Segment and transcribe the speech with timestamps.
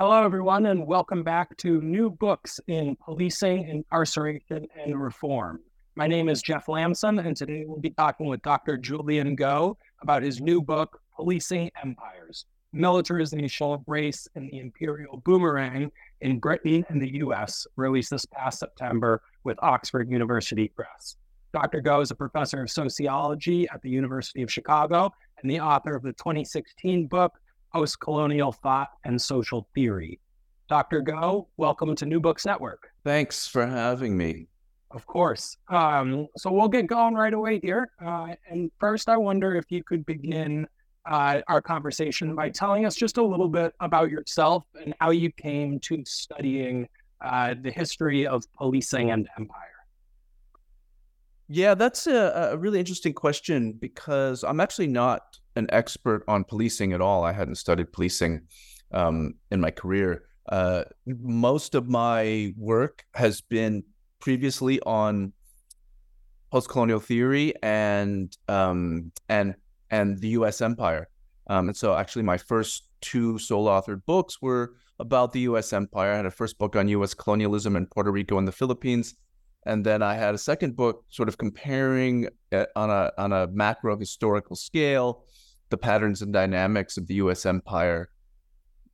[0.00, 5.60] Hello, everyone, and welcome back to New Books in Policing, Incarceration, and Reform.
[5.94, 8.78] My name is Jeff Lamson, and today we'll be talking with Dr.
[8.78, 15.92] Julian Go about his new book, Policing Empires Militarization Race and the Imperial Boomerang
[16.22, 21.16] in Britain and the U.S., released this past September with Oxford University Press.
[21.52, 21.82] Dr.
[21.82, 25.12] Go is a professor of sociology at the University of Chicago
[25.42, 27.34] and the author of the 2016 book,
[27.72, 30.20] post colonial thought and social theory.
[30.68, 31.00] Dr.
[31.00, 32.90] Go, welcome to New Books Network.
[33.04, 34.46] Thanks for having me.
[34.92, 35.56] Of course.
[35.68, 37.90] Um, so we'll get going right away here.
[38.04, 40.66] Uh, and first, I wonder if you could begin
[41.06, 45.30] uh, our conversation by telling us just a little bit about yourself and how you
[45.32, 46.88] came to studying
[47.24, 49.66] uh, the history of policing and empire.
[51.48, 56.92] Yeah, that's a, a, really interesting question because I'm actually not an expert on policing
[56.92, 57.22] at all.
[57.22, 58.42] I hadn't studied policing
[58.90, 60.24] um, in my career.
[60.48, 63.84] Uh, most of my work has been
[64.18, 65.32] previously on
[66.50, 69.54] post-colonial theory and um, and
[69.90, 70.60] and the U.S.
[70.60, 71.08] empire.
[71.48, 75.72] Um, and so, actually, my first two sole-authored books were about the U.S.
[75.72, 76.12] empire.
[76.12, 77.14] I had a first book on U.S.
[77.14, 79.14] colonialism in Puerto Rico and the Philippines,
[79.66, 83.46] and then I had a second book, sort of comparing uh, on a on a
[83.48, 85.24] macro historical scale
[85.70, 87.46] the patterns and dynamics of the U.S.
[87.46, 88.10] empire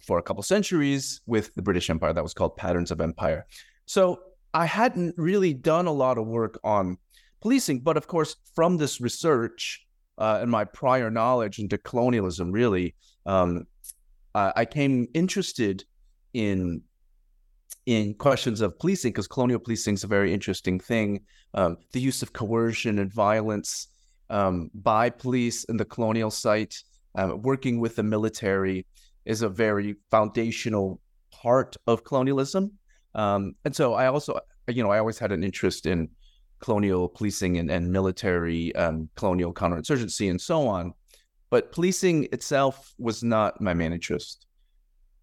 [0.06, 2.12] for a couple centuries with the British Empire.
[2.12, 3.46] That was called Patterns of Empire.
[3.86, 4.20] So
[4.54, 6.98] I hadn't really done a lot of work on
[7.40, 9.84] policing, but of course, from this research
[10.18, 12.94] uh, and my prior knowledge into colonialism, really,
[13.26, 13.66] um,
[14.34, 15.84] I, came interested
[16.34, 16.82] in
[17.86, 21.20] in questions of policing because colonial policing is a very interesting thing.
[21.54, 23.88] Um, the use of coercion and violence
[24.30, 26.74] um, by police in the colonial site,
[27.14, 28.86] um, working with the military
[29.24, 31.00] is a very foundational
[31.30, 32.72] part of colonialism.
[33.14, 34.38] Um, and so I also,
[34.68, 36.08] you know, I always had an interest in
[36.60, 40.92] colonial policing and, and military um, colonial counterinsurgency and so on.
[41.50, 44.46] But policing itself was not my main interest.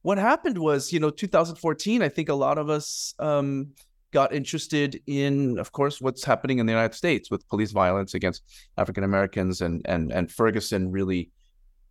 [0.01, 3.73] What happened was, you know, 2014, I think a lot of us um,
[4.13, 8.43] got interested in, of course, what's happening in the United States with police violence against
[8.77, 11.31] African Americans, and and and Ferguson really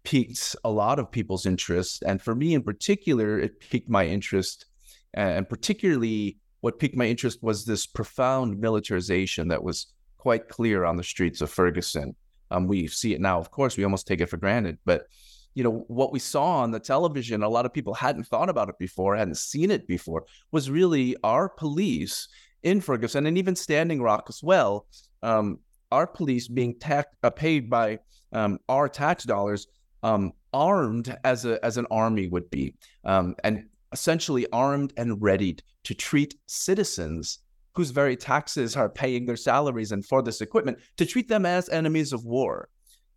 [0.04, 4.66] piqued a lot of people's interest, and for me in particular, it piqued my interest,
[5.14, 10.96] and particularly what piqued my interest was this profound militarization that was quite clear on
[10.96, 12.14] the streets of Ferguson.
[12.52, 15.06] Um, we see it now, of course, we almost take it for granted, but
[15.54, 18.68] you know what we saw on the television a lot of people hadn't thought about
[18.68, 22.28] it before hadn't seen it before was really our police
[22.62, 24.86] in ferguson and even standing rock as well
[25.22, 25.58] um,
[25.90, 26.74] our police being
[27.22, 27.98] uh, paid by
[28.32, 29.66] um, our tax dollars
[30.02, 32.74] um, armed as a as an army would be
[33.04, 37.40] um, and essentially armed and readied to treat citizens
[37.74, 41.68] whose very taxes are paying their salaries and for this equipment to treat them as
[41.68, 42.68] enemies of war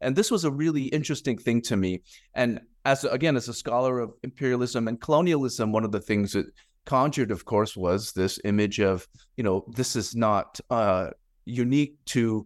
[0.02, 2.02] and this was a really interesting thing to me.
[2.34, 6.46] And as again, as a scholar of imperialism and colonialism, one of the things that
[6.86, 9.08] conjured, of course, was this image of,
[9.38, 11.10] you know, this is not uh,
[11.46, 12.46] unique to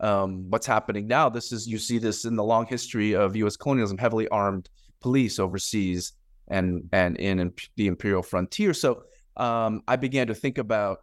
[0.00, 1.28] um, what's happening now.
[1.28, 3.56] This is you see this in the long history of U.S.
[3.56, 4.68] colonialism, heavily armed
[5.00, 6.12] police overseas
[6.48, 8.74] and and in, the imperial frontier.
[8.74, 9.02] So
[9.36, 10.98] um, I began to think about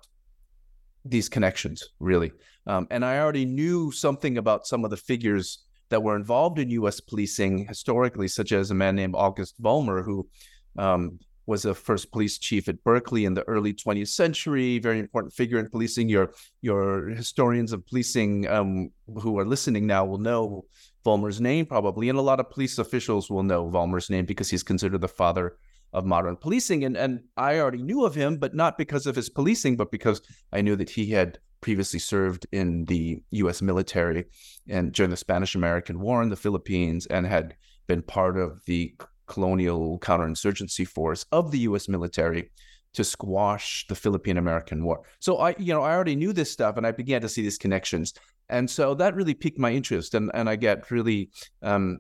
[1.04, 2.32] these connections really,
[2.68, 6.70] um, and I already knew something about some of the figures that were involved in
[6.72, 7.00] U.S.
[7.00, 10.28] policing historically, such as a man named August Vollmer, who
[10.78, 14.80] um, was the first police chief at Berkeley in the early 20th century.
[14.80, 16.10] Very important figure in policing.
[16.10, 16.32] Your
[16.62, 18.90] your historians of policing um,
[19.22, 20.66] who are listening now will know
[21.06, 24.64] Vollmer's name probably, and a lot of police officials will know Vollmer's name because he's
[24.64, 25.58] considered the father
[25.94, 26.84] of modern policing.
[26.84, 30.22] And and I already knew of him, but not because of his policing, but because
[30.52, 33.60] I knew that he had previously served in the U.S.
[33.60, 34.26] military
[34.70, 37.56] and during the Spanish American War in the Philippines and had
[37.88, 38.94] been part of the
[39.26, 41.90] colonial counterinsurgency force of the U.S.
[41.90, 42.52] military
[42.94, 45.02] to squash the Philippine American War.
[45.20, 47.58] So I, you know, I already knew this stuff, and I began to see these
[47.58, 48.14] connections,
[48.48, 51.32] and so that really piqued my interest, and and I get really,
[51.64, 51.98] um,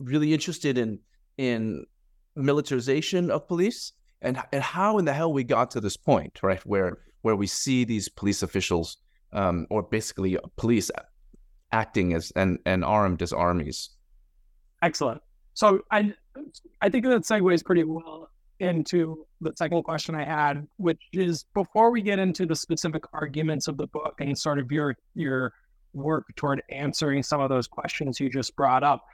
[0.00, 0.98] really interested in
[1.38, 1.86] in
[2.36, 6.64] militarization of police and and how in the hell we got to this point, right?
[6.66, 8.98] Where where we see these police officials
[9.32, 10.90] um, or basically police
[11.72, 13.90] acting as and, and armed as armies.
[14.82, 15.20] Excellent.
[15.54, 16.14] So I
[16.80, 18.30] I think that segues pretty well
[18.60, 23.68] into the second question I had, which is before we get into the specific arguments
[23.68, 25.52] of the book and sort of your your
[25.92, 29.04] work toward answering some of those questions you just brought up.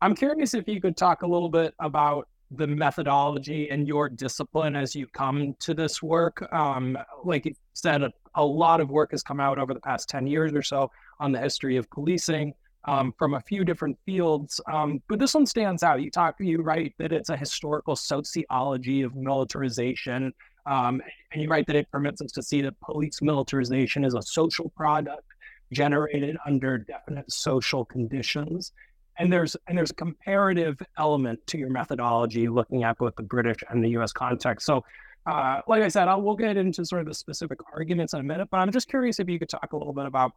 [0.00, 4.76] I'm curious if you could talk a little bit about the methodology and your discipline
[4.76, 6.46] as you come to this work.
[6.52, 10.08] Um, like you said, a, a, lot of work has come out over the past
[10.08, 10.90] 10 years or so
[11.20, 12.54] on the history of policing
[12.86, 14.60] um, from a few different fields.
[14.70, 16.02] Um, but this one stands out.
[16.02, 20.32] You talk, you write that it's a historical sociology of militarization.
[20.66, 21.02] Um,
[21.32, 24.70] and you write that it permits us to see that police militarization is a social
[24.70, 25.24] product
[25.72, 28.72] generated under definite social conditions
[29.18, 33.58] and there's and there's a comparative element to your methodology looking at both the british
[33.70, 34.84] and the us context so
[35.26, 38.22] uh, like i said I'll, we'll get into sort of the specific arguments in a
[38.22, 40.32] minute but i'm just curious if you could talk a little bit about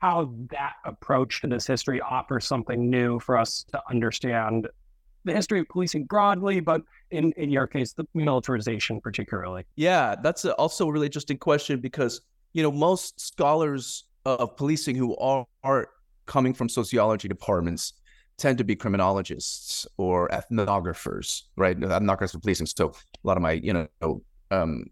[0.00, 4.68] how that approach to this history offers something new for us to understand
[5.24, 9.64] the history of policing broadly, but in, in your case, the militarization particularly.
[9.74, 12.20] Yeah, that's also a really interesting question because,
[12.52, 15.88] you know, most scholars of policing who are, are
[16.26, 17.94] coming from sociology departments
[18.38, 21.78] tend to be criminologists or ethnographers, right?
[21.78, 22.66] Ethnographers of policing.
[22.66, 24.84] So a lot of my, you know, um,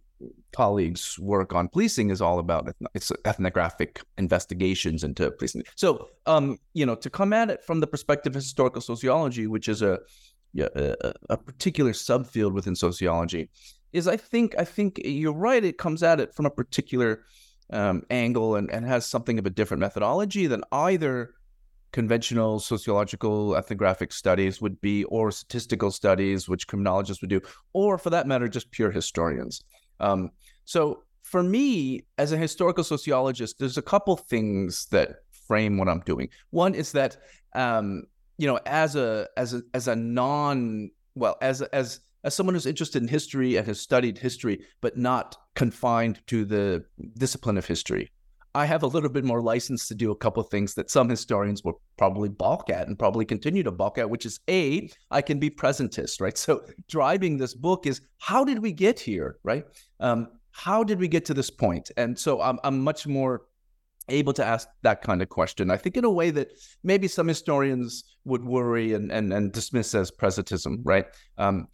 [0.53, 5.65] colleagues' work on policing is all about it's ethnographic investigations into policing.
[5.75, 9.69] So, um, you know, to come at it from the perspective of historical sociology, which
[9.69, 9.99] is a
[10.57, 13.51] a, a particular subfield within sociology,
[13.93, 15.65] is I think I think you're right.
[15.65, 17.25] It comes at it from a particular
[17.71, 21.35] um, angle and, and has something of a different methodology than either
[21.95, 27.41] conventional sociological ethnographic studies would be, or statistical studies, which criminologists would do,
[27.73, 29.63] or for that matter, just pure historians.
[30.01, 30.31] Um,
[30.65, 36.01] so for me, as a historical sociologist, there's a couple things that frame what I'm
[36.01, 36.31] doing.
[36.51, 37.17] One is that
[37.55, 38.03] um,
[38.39, 42.67] you know, as a as a as a non well, as as as someone who's
[42.67, 46.85] interested in history and has studied history, but not confined to the
[47.19, 48.11] discipline of history,
[48.55, 51.09] I have a little bit more license to do a couple of things that some
[51.09, 55.23] historians will probably balk at and probably continue to balk at, which is A, I
[55.23, 56.39] can be presentist, right?
[56.45, 59.65] So driving this book is how did we get here, right?
[59.99, 61.91] Um, how did we get to this point?
[61.97, 63.47] And so I'm, I'm much more
[64.09, 65.71] able to ask that kind of question.
[65.71, 66.53] I think in a way that
[66.83, 71.07] maybe some historians would worry and, and, and dismiss as presentism, right?
[71.39, 71.69] Um,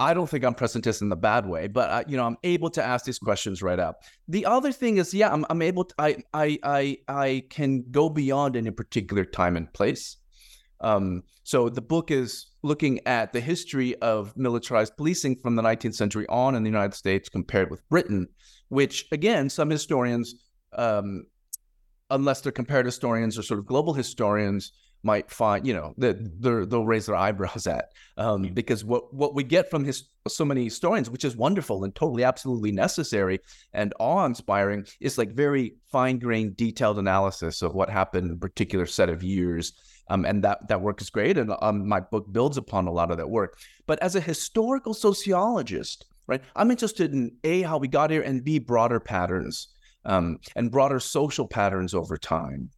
[0.00, 2.70] I don't think I'm presentist in the bad way, but uh, you know, I'm able
[2.70, 4.02] to ask these questions right up.
[4.28, 8.08] The other thing is, yeah, I'm, I'm able to, I, I, I, I can go
[8.08, 10.16] beyond any particular time and place.
[10.80, 15.96] Um, so the book is looking at the history of militarized policing from the 19th
[15.96, 18.26] century on in the United States compared with Britain,
[18.70, 20.34] which again, some historians,
[20.78, 21.24] um,
[22.08, 26.84] unless they're comparative historians or sort of global historians, might find, you know, that they'll
[26.84, 31.08] raise their eyebrows at, um, because what what we get from his so many historians,
[31.08, 33.40] which is wonderful and totally absolutely necessary
[33.72, 38.38] and awe inspiring, is like very fine grained, detailed analysis of what happened in a
[38.38, 39.72] particular set of years.
[40.08, 43.12] Um, and that that work is great, and um, my book builds upon a lot
[43.12, 43.58] of that work.
[43.86, 48.42] But as a historical sociologist, right, I'm interested in a how we got here, and
[48.42, 49.68] b broader patterns
[50.04, 52.70] um, and broader social patterns over time.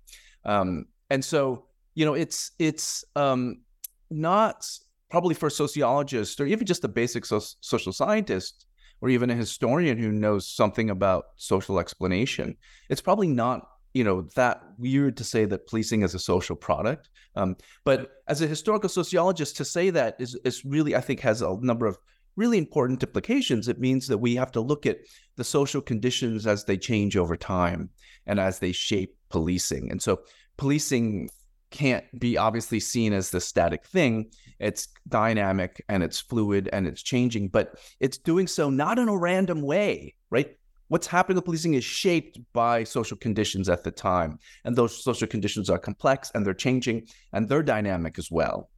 [0.45, 3.63] Um, and so you know, it's it's um,
[4.11, 4.67] not
[5.11, 8.67] probably for sociologists or even just a basic so- social scientist
[9.01, 12.57] or even a historian who knows something about social explanation.
[12.89, 17.11] It's probably not you know that weird to say that policing is a social product.
[17.37, 21.43] Um, but as a historical sociologist, to say that is is really I think has
[21.43, 21.99] a number of
[22.37, 23.69] really important implications.
[23.69, 24.99] It means that we have to look at
[25.37, 27.91] the social conditions as they change over time
[28.27, 29.91] and as they shape policing.
[29.91, 30.21] And so
[30.57, 31.29] policing
[31.73, 34.31] can't be obviously seen as the static thing.
[34.61, 39.17] It's dynamic and it's fluid and it's changing, but it's doing so not in a
[39.17, 40.57] random way, right?
[40.88, 44.38] What's happening with policing is shaped by social conditions at the time.
[44.64, 48.69] And those social conditions are complex and they're changing and they're dynamic as well.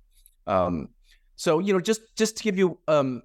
[0.47, 0.89] Um,
[1.37, 3.23] so, you know, just just to give you um,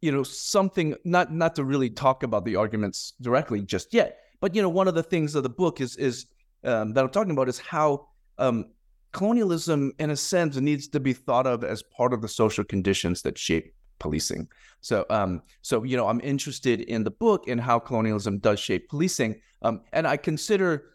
[0.00, 4.54] you know, something not not to really talk about the arguments directly just yet, but
[4.54, 6.26] you know, one of the things of the book is is
[6.64, 8.08] um, that I'm talking about is how
[8.38, 8.66] um,
[9.12, 13.22] colonialism, in a sense, needs to be thought of as part of the social conditions
[13.22, 14.48] that shape policing.
[14.80, 18.88] So, um, so you know, I'm interested in the book and how colonialism does shape
[18.88, 20.90] policing, um, and I consider,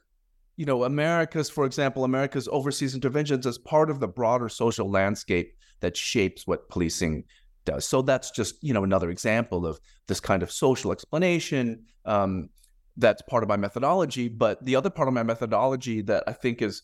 [0.56, 5.56] you know, America's, for example, America's overseas interventions as part of the broader social landscape
[5.82, 7.26] that shapes what policing
[7.66, 7.86] does.
[7.86, 11.86] So that's just you know another example of this kind of social explanation.
[12.06, 12.50] Um,
[12.98, 14.28] that's part of my methodology.
[14.28, 16.84] But the other part of my methodology that I think is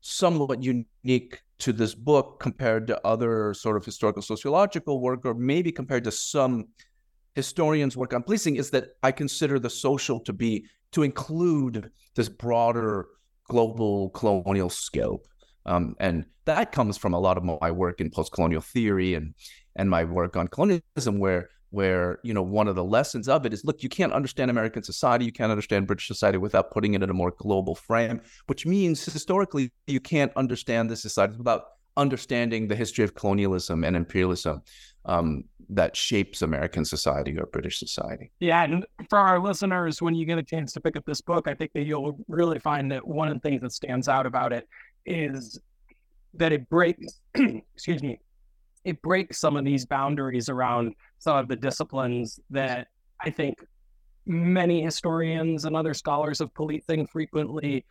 [0.00, 5.70] somewhat unique to this book compared to other sort of historical sociological work, or maybe
[5.70, 6.66] compared to some
[7.34, 12.28] historians' work on policing, is that I consider the social to be to include this
[12.28, 13.06] broader
[13.48, 15.26] global colonial scope.
[15.66, 19.34] Um, and that comes from a lot of my work in post-colonial theory and
[19.76, 23.52] and my work on colonialism, where where you know one of the lessons of it
[23.52, 27.02] is look you can't understand american society you can't understand british society without putting it
[27.02, 31.64] in a more global frame which means historically you can't understand the societies without
[31.96, 34.62] understanding the history of colonialism and imperialism
[35.06, 38.30] um, that shapes american society or british society.
[38.40, 41.46] Yeah and for our listeners when you get a chance to pick up this book
[41.46, 44.52] i think that you'll really find that one of the things that stands out about
[44.52, 44.68] it
[45.06, 45.60] is
[46.34, 48.18] that it breaks excuse me
[48.84, 52.88] it breaks some of these boundaries around some of the disciplines that
[53.20, 53.64] I think
[54.26, 57.84] many historians and other scholars of policing frequently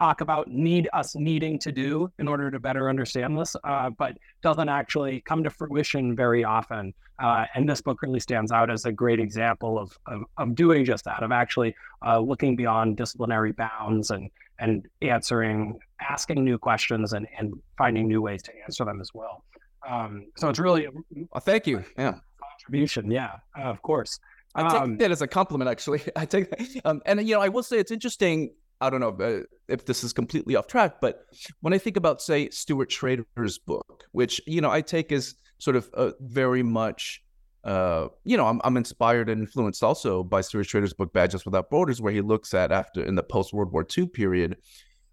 [0.00, 4.16] talk about need us needing to do in order to better understand this, uh, but
[4.42, 6.92] doesn't actually come to fruition very often.
[7.22, 10.84] Uh, and this book really stands out as a great example of of, of doing
[10.84, 17.12] just that, of actually uh, looking beyond disciplinary bounds and and answering, asking new questions
[17.12, 19.44] and and finding new ways to answer them as well.
[19.88, 20.86] Um, so it's really.
[20.88, 21.84] Well, thank you.
[21.98, 22.14] Yeah.
[22.40, 23.10] Contribution.
[23.10, 24.18] Yeah, uh, of course.
[24.54, 26.02] I take um, that as a compliment, actually.
[26.16, 26.80] I take that.
[26.84, 28.50] Um, and, you know, I will say it's interesting.
[28.80, 31.24] I don't know uh, if this is completely off track, but
[31.60, 35.76] when I think about, say, Stuart Schrader's book, which, you know, I take as sort
[35.76, 37.22] of a very much
[37.64, 41.70] uh, you know, I'm, I'm inspired and influenced also by Stuart Schrader's book Badges Without
[41.70, 44.56] Borders, where he looks at after in the post World War II period,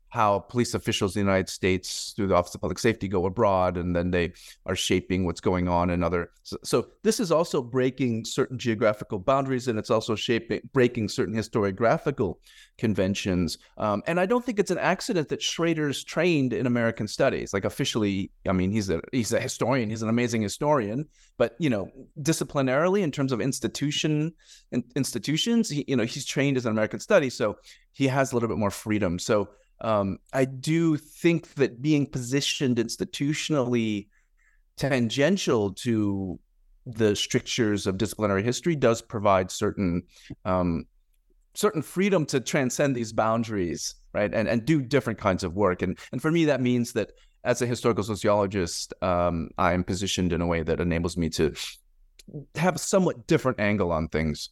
[0.09, 3.77] how police officials in the United States through the Office of Public Safety go abroad
[3.77, 4.33] and then they
[4.65, 9.19] are shaping what's going on in other so, so this is also breaking certain geographical
[9.19, 12.35] boundaries and it's also shaping breaking certain historiographical
[12.77, 13.57] conventions.
[13.77, 17.53] Um, and I don't think it's an accident that Schrader's trained in American studies.
[17.53, 21.69] Like officially I mean he's a he's a historian he's an amazing historian but you
[21.69, 21.89] know
[22.21, 24.33] disciplinarily in terms of institution
[24.95, 27.57] institutions he, you know he's trained as an American study so
[27.93, 29.19] he has a little bit more freedom.
[29.19, 29.49] So
[29.81, 34.07] um, I do think that being positioned institutionally
[34.77, 36.39] tangential to
[36.85, 40.03] the strictures of disciplinary history does provide certain
[40.45, 40.85] um,
[41.53, 45.81] certain freedom to transcend these boundaries, right, and and do different kinds of work.
[45.81, 47.11] And and for me, that means that
[47.43, 51.53] as a historical sociologist, um, I am positioned in a way that enables me to
[52.55, 54.49] have a somewhat different angle on things.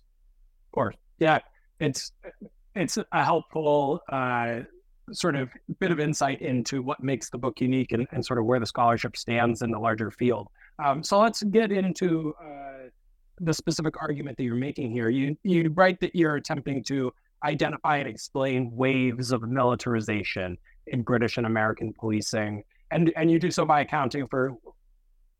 [0.68, 1.40] Of course, yeah,
[1.80, 2.12] it's
[2.76, 4.62] it's a helpful uh,
[5.12, 5.50] sort of
[5.80, 8.66] bit of insight into what makes the book unique and, and sort of where the
[8.66, 10.48] scholarship stands in the larger field.
[10.84, 12.90] Um, so let's get into uh,
[13.40, 15.10] the specific argument that you're making here.
[15.10, 17.12] You you write that you're attempting to
[17.44, 23.52] identify and explain waves of militarization in British and American policing, and and you do
[23.52, 24.56] so by accounting for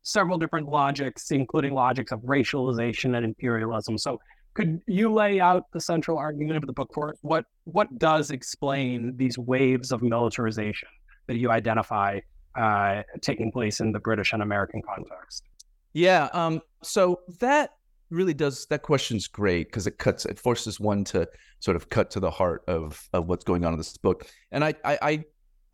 [0.02, 3.98] several different logics, including logics of racialization and imperialism.
[3.98, 4.20] So
[4.54, 7.18] could you lay out the central argument of the book for us?
[7.22, 10.88] What what does explain these waves of militarization
[11.26, 12.20] that you identify
[12.56, 15.44] uh, taking place in the British and American context?
[15.92, 17.70] Yeah, um, so that
[18.10, 21.28] really does that question's great because it cuts it forces one to
[21.60, 24.26] sort of cut to the heart of of what's going on in this book.
[24.50, 25.24] And I I, I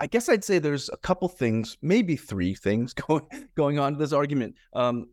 [0.00, 3.99] I guess I'd say there's a couple things, maybe three things going going on in
[3.99, 4.57] this argument.
[4.75, 5.09] Um,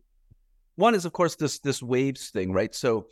[0.76, 2.74] one is, of course, this this waves thing, right?
[2.74, 3.08] So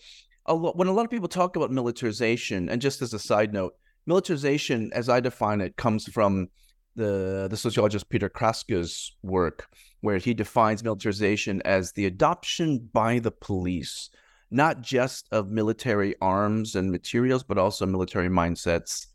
[0.47, 3.75] a when a lot of people talk about militarization, and just as a side note,
[4.07, 6.49] militarization, as I define it, comes from
[6.97, 9.69] the the sociologist Peter Kraska's work,
[10.01, 14.11] where he defines militarization as the adoption by the police,
[14.51, 19.07] not just of military arms and materials, but also military mindsets,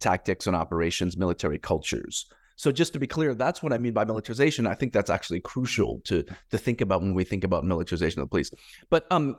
[0.00, 2.26] tactics and operations, military cultures.
[2.56, 4.66] So just to be clear, that's what I mean by militarization.
[4.66, 8.26] I think that's actually crucial to to think about when we think about militarization of
[8.26, 8.50] the police.
[8.90, 9.36] But um,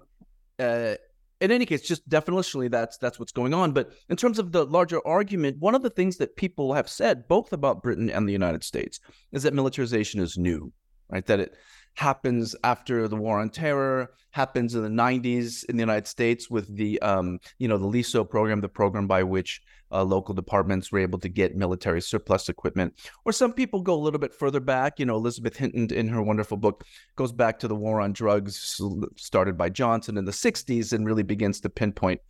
[0.58, 0.96] uh,
[1.42, 3.72] in any case, just definitionally, that's that's what's going on.
[3.72, 7.28] But in terms of the larger argument, one of the things that people have said,
[7.28, 9.00] both about Britain and the United States,
[9.32, 10.72] is that militarization is new,
[11.10, 11.26] right?
[11.26, 11.54] That it
[11.96, 16.74] happens after the war on terror, happens in the 90s in the United States with
[16.76, 21.00] the um, you know the LESO program, the program by which uh, local departments were
[21.00, 22.94] able to get military surplus equipment.
[23.26, 25.00] Or some people go a little bit further back.
[25.00, 26.84] You know, Elizabeth Hinton in her wonderful book
[27.16, 28.82] goes back to the war on drugs
[29.16, 32.22] started by Johnson in the 60s and really begins to pinpoint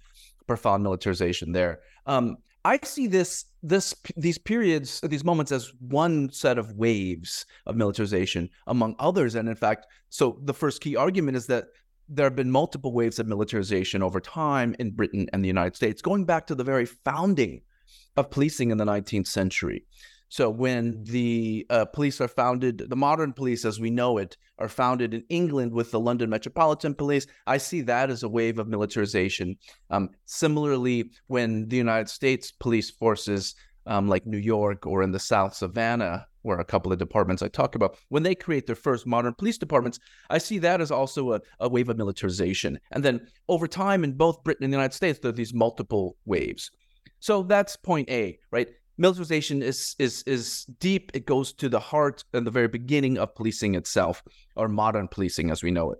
[0.48, 1.80] profound militarization there.
[2.06, 7.76] Um, I see this this these periods these moments as one set of waves of
[7.76, 11.66] militarization among others and in fact so the first key argument is that
[12.10, 16.02] there have been multiple waves of militarization over time in Britain and the United States
[16.02, 17.62] going back to the very founding
[18.18, 19.86] of policing in the 19th century
[20.30, 24.70] so when the uh, police are founded, the modern police as we know it are
[24.70, 27.26] founded in England with the London Metropolitan Police.
[27.48, 29.58] I see that as a wave of militarization.
[29.90, 33.56] Um, similarly, when the United States police forces,
[33.88, 37.48] um, like New York or in the South Savannah, where a couple of departments I
[37.48, 41.34] talk about, when they create their first modern police departments, I see that as also
[41.34, 42.80] a, a wave of militarization.
[42.92, 46.16] And then over time in both Britain and the United States, there are these multiple
[46.26, 46.72] waves.
[47.20, 48.70] So that's point A, right?
[49.00, 51.10] militarization is is is deep.
[51.16, 54.22] It goes to the heart and the very beginning of policing itself,
[54.56, 56.00] or modern policing as we know it.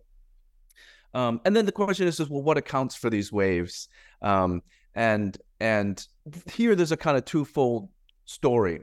[1.16, 3.88] Um, and then the question is, is well, what accounts for these waves?
[4.22, 4.62] Um,
[4.94, 6.06] and and
[6.54, 7.90] here there's a kind of twofold
[8.26, 8.82] story.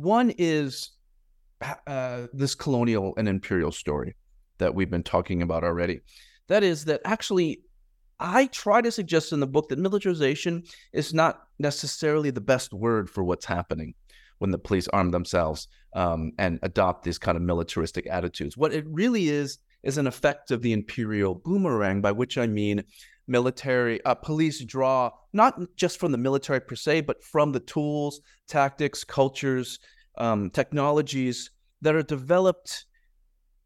[0.00, 0.92] One is
[1.86, 4.14] uh, this colonial and imperial story
[4.58, 6.00] that we've been talking about already.
[6.46, 7.62] That is that actually
[8.20, 10.62] I try to suggest in the book that militarization
[10.92, 13.94] is not necessarily the best word for what's happening
[14.38, 18.56] when the police arm themselves um, and adopt these kind of militaristic attitudes.
[18.56, 22.84] What it really is is an effect of the imperial boomerang, by which I mean
[23.28, 28.20] military uh, police draw not just from the military per se, but from the tools,
[28.48, 29.78] tactics, cultures,
[30.16, 31.50] um, technologies
[31.82, 32.86] that are developed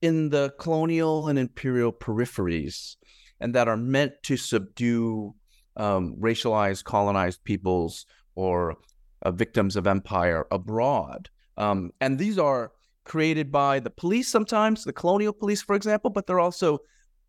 [0.03, 2.97] in the colonial and imperial peripheries
[3.41, 5.35] and that are meant to subdue
[5.77, 8.05] um, racialized, colonized peoples
[8.35, 8.77] or
[9.23, 11.31] uh, victims of empire abroad.
[11.57, 12.73] Um, and these are
[13.05, 16.79] created by the police sometimes, the colonial police, for example, but they're also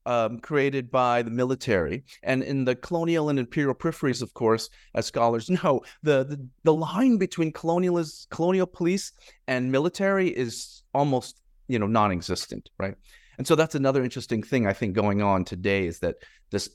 [0.06, 2.04] um, created by the military.
[2.24, 6.74] And in the colonial and imperial peripheries, of course, as scholars know, the, the, the
[6.74, 9.12] line between colonialist, colonial police
[9.48, 12.96] and military is almost you know non-existent, right?
[13.38, 16.18] And so that's another interesting thing I think going on today is that
[16.52, 16.70] this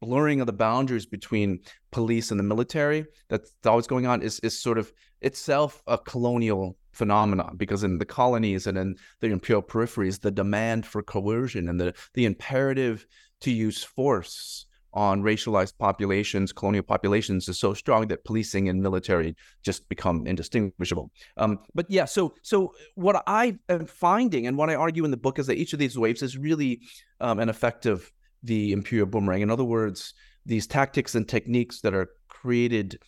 [0.00, 1.60] blurring of the boundaries between
[1.90, 6.76] police and the military that's always going on is is sort of itself a colonial
[6.96, 11.80] phenomenon because in the colonies and in the imperial peripheries the demand for coercion and
[11.80, 13.06] the the imperative
[13.40, 19.36] to use force on racialized populations, colonial populations, is so strong that policing and military
[19.62, 21.10] just become indistinguishable.
[21.36, 25.18] Um, but yeah, so so what I am finding and what I argue in the
[25.18, 26.80] book is that each of these waves is really
[27.20, 28.10] um, an effect of
[28.42, 29.42] the imperial boomerang.
[29.42, 30.14] In other words,
[30.46, 32.98] these tactics and techniques that are created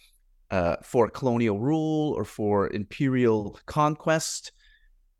[0.50, 4.52] uh, for colonial rule or for imperial conquest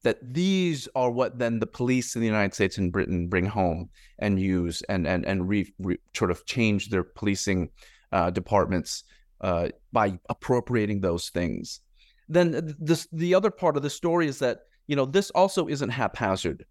[0.03, 3.91] that these are what then the police in the United States and Britain bring home
[4.19, 7.69] and use and and and re, re, sort of change their policing
[8.13, 9.05] uh, departments
[9.41, 11.81] uh, by appropriating those things.
[12.29, 15.91] Then this the other part of the story is that you know this also isn't
[15.91, 16.65] haphazard.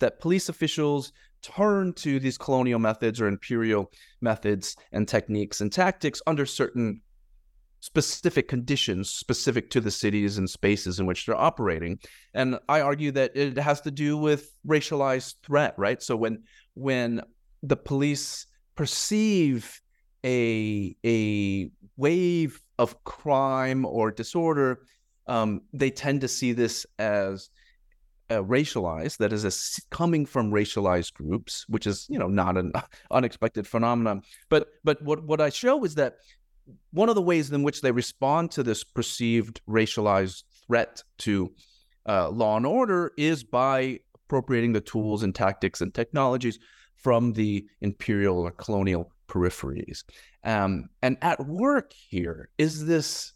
[0.00, 1.12] That police officials
[1.42, 7.00] turn to these colonial methods or imperial methods and techniques and tactics under certain
[7.84, 11.98] specific conditions specific to the cities and spaces in which they're operating.
[12.32, 16.02] And i argue that it has to do with racialized threat right?
[16.02, 17.20] So when when
[17.62, 19.82] the police perceive
[20.24, 24.80] a a wave of crime or disorder
[25.26, 27.50] um, they tend to see this as
[28.30, 32.72] uh, racialized that is coming from racialized groups which is you know not an
[33.10, 34.22] unexpected phenomenon.
[34.48, 36.14] But but what what i show is that
[36.92, 41.52] one of the ways in which they respond to this perceived racialized threat to
[42.08, 46.58] uh, law and order is by appropriating the tools and tactics and technologies
[46.96, 50.04] from the imperial or colonial peripheries.
[50.44, 53.32] Um, and at work here is this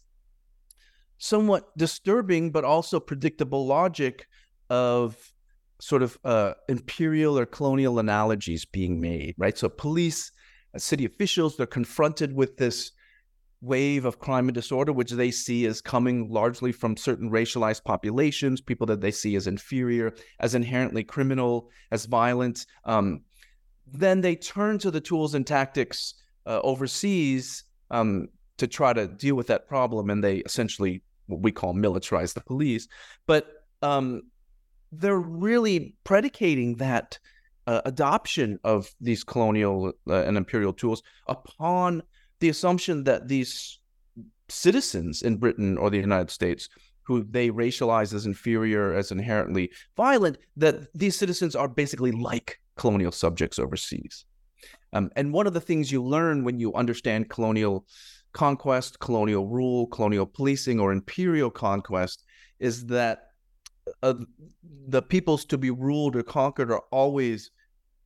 [1.17, 4.27] somewhat disturbing but also predictable logic
[4.69, 5.17] of
[5.81, 9.57] sort of uh, imperial or colonial analogies being made, right?
[9.57, 10.31] So police,
[10.75, 12.91] uh, city officials, they're confronted with this
[13.61, 18.61] wave of crime and disorder, which they see as coming largely from certain racialized populations,
[18.61, 22.65] people that they see as inferior, as inherently criminal, as violent.
[22.85, 23.21] Um,
[23.85, 26.13] then they turn to the tools and tactics
[26.45, 31.51] uh, overseas um, to try to deal with that problem, and they essentially what we
[31.51, 32.87] call militarize the police.
[33.27, 33.47] But
[33.81, 34.23] um,
[34.91, 37.19] they're really predicating that
[37.67, 42.01] uh, adoption of these colonial uh, and imperial tools upon
[42.39, 43.79] the assumption that these
[44.49, 46.69] citizens in Britain or the United States
[47.03, 53.11] who they racialize as inferior, as inherently violent, that these citizens are basically like colonial
[53.11, 54.25] subjects overseas.
[54.93, 57.87] Um, and one of the things you learn when you understand colonial
[58.33, 62.25] conquest, colonial rule, colonial policing, or imperial conquest
[62.59, 63.29] is that
[64.03, 64.13] uh,
[64.87, 67.49] the peoples to be ruled or conquered are always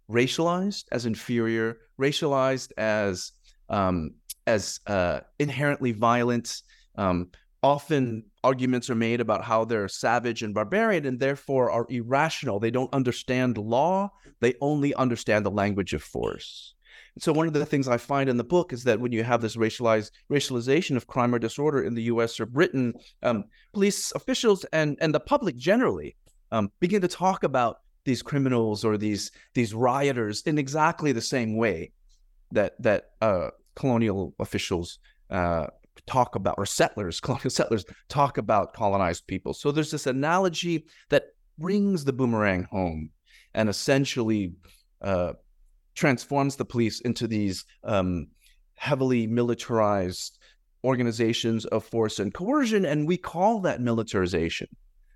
[0.09, 3.33] racialized as inferior, racialized as
[3.69, 4.11] um,
[4.47, 6.61] as uh, inherently violent.
[6.95, 7.29] Um,
[7.61, 12.59] often arguments are made about how they're savage and barbarian and therefore are irrational.
[12.59, 14.11] They don't understand law.
[14.41, 16.75] They only understand the language of force.
[17.19, 19.41] So one of the things I find in the book is that when you have
[19.41, 22.39] this racialized racialization of crime or disorder in the U.S.
[22.39, 26.15] or Britain, um, police officials and and the public generally
[26.51, 31.55] um, begin to talk about these criminals or these these rioters in exactly the same
[31.55, 31.91] way
[32.51, 35.67] that that uh, colonial officials uh,
[36.07, 39.53] talk about, or settlers, colonial settlers talk about colonized people.
[39.53, 43.09] So there's this analogy that brings the boomerang home
[43.53, 44.53] and essentially
[45.01, 45.33] uh,
[45.95, 48.27] transforms the police into these um,
[48.75, 50.39] heavily militarized
[50.83, 54.67] organizations of force and coercion, and we call that militarization.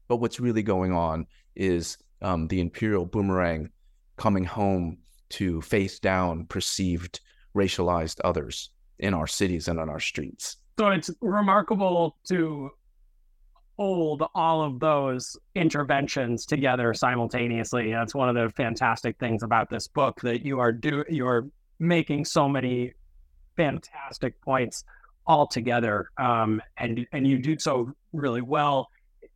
[0.08, 3.70] But what's really going on is um, the imperial boomerang
[4.16, 4.98] coming home
[5.30, 7.20] to face down perceived
[7.56, 10.58] racialized others in our cities and on our streets.
[10.80, 12.72] So it's remarkable to
[13.78, 17.92] hold all of those interventions together simultaneously.
[17.92, 21.48] That's one of the fantastic things about this book that you are do you're
[21.80, 22.94] making so many
[23.56, 24.84] fantastic points
[25.26, 28.90] all together, um, and and you do so really well.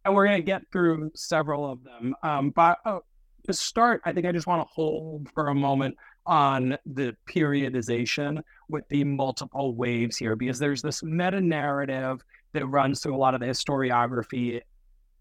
[0.06, 2.16] And we're going to get through several of them.
[2.24, 3.00] Um, but uh,
[3.46, 5.96] to start, I think I just want to hold for a moment
[6.26, 13.02] on the periodization with the multiple waves here because there's this meta narrative that runs
[13.02, 14.62] through a lot of the historiography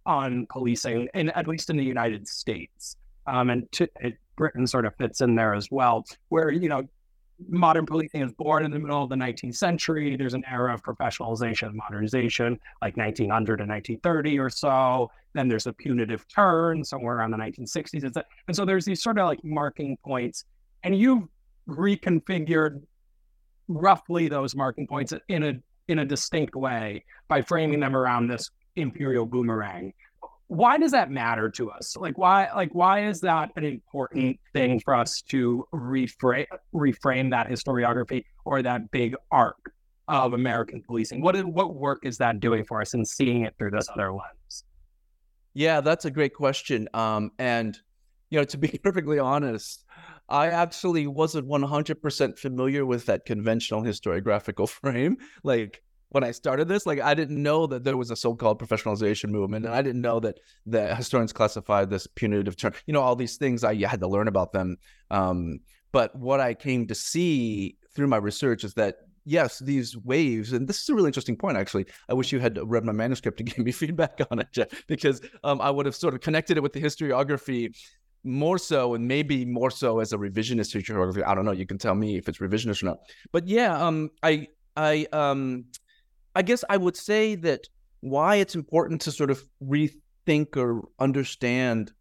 [0.07, 2.97] on policing, and at least in the United States.
[3.27, 6.89] Um, and to, it, Britain sort of fits in there as well, where you know
[7.49, 10.17] modern policing is born in the middle of the 19th century.
[10.17, 15.11] There's an era of professionalization modernization, like 1900 to 1930 or so.
[15.33, 18.23] Then there's a punitive turn somewhere around the 1960s.
[18.47, 20.45] And so there's these sort of like marking points
[20.83, 21.25] and you've
[21.69, 22.83] reconfigured
[23.69, 25.55] roughly those marking points in a
[25.88, 29.93] in a distinct way by framing them around this imperial boomerang.
[30.47, 31.97] Why does that matter to us?
[31.97, 37.49] Like why like why is that an important thing for us to reframe reframe that
[37.49, 39.73] historiography or that big arc
[40.09, 41.23] of american policing?
[41.23, 44.12] What is, what work is that doing for us in seeing it through this other
[44.12, 44.64] lens?
[45.55, 46.88] Yeah that's a great question.
[46.95, 47.79] Um and
[48.31, 49.85] you know to be perfectly honest
[50.31, 55.16] I actually wasn't 100% familiar with that conventional historiographical frame.
[55.43, 59.31] Like when I started this, like I didn't know that there was a so-called professionalization
[59.31, 62.73] movement, and I didn't know that the historians classified this punitive term.
[62.87, 64.77] You know, all these things I had to learn about them.
[65.11, 65.61] Um,
[65.93, 70.69] but what I came to see through my research is that yes, these waves, and
[70.69, 71.87] this is a really interesting point, actually.
[72.09, 75.21] I wish you had read my manuscript to give me feedback on it, Jeff, because
[75.45, 77.77] um, I would have sort of connected it with the historiography
[78.25, 81.27] more so and maybe more so as a revisionist historiography.
[81.27, 81.53] I don't know.
[81.53, 82.99] You can tell me if it's revisionist or not.
[83.33, 85.67] But yeah, um, I I um,
[86.35, 87.69] I guess I would say that
[88.01, 91.93] why it's important to sort of rethink or understand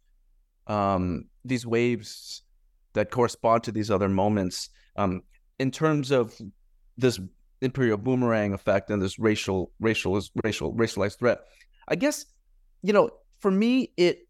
[0.66, 2.42] um, these waves
[2.92, 5.22] that correspond to these other moments um,
[5.58, 6.34] in terms of
[6.96, 7.20] this
[7.62, 11.40] imperial boomerang effect and this racial racial racial racialized threat.
[11.88, 12.26] I guess
[12.82, 14.26] you know for me it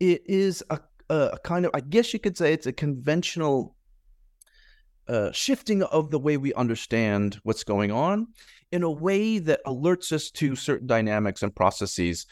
[0.00, 0.78] it is a
[1.10, 3.74] a kind of, I guess you could say it's a conventional
[5.08, 8.28] uh, shifting of the way we understand what's going on
[8.70, 12.26] in a way that alerts us to certain dynamics and processes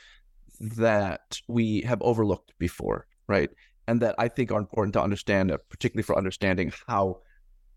[0.60, 3.50] that we have overlooked before, right?
[3.88, 7.20] And that I think are important to understand, uh, particularly for understanding how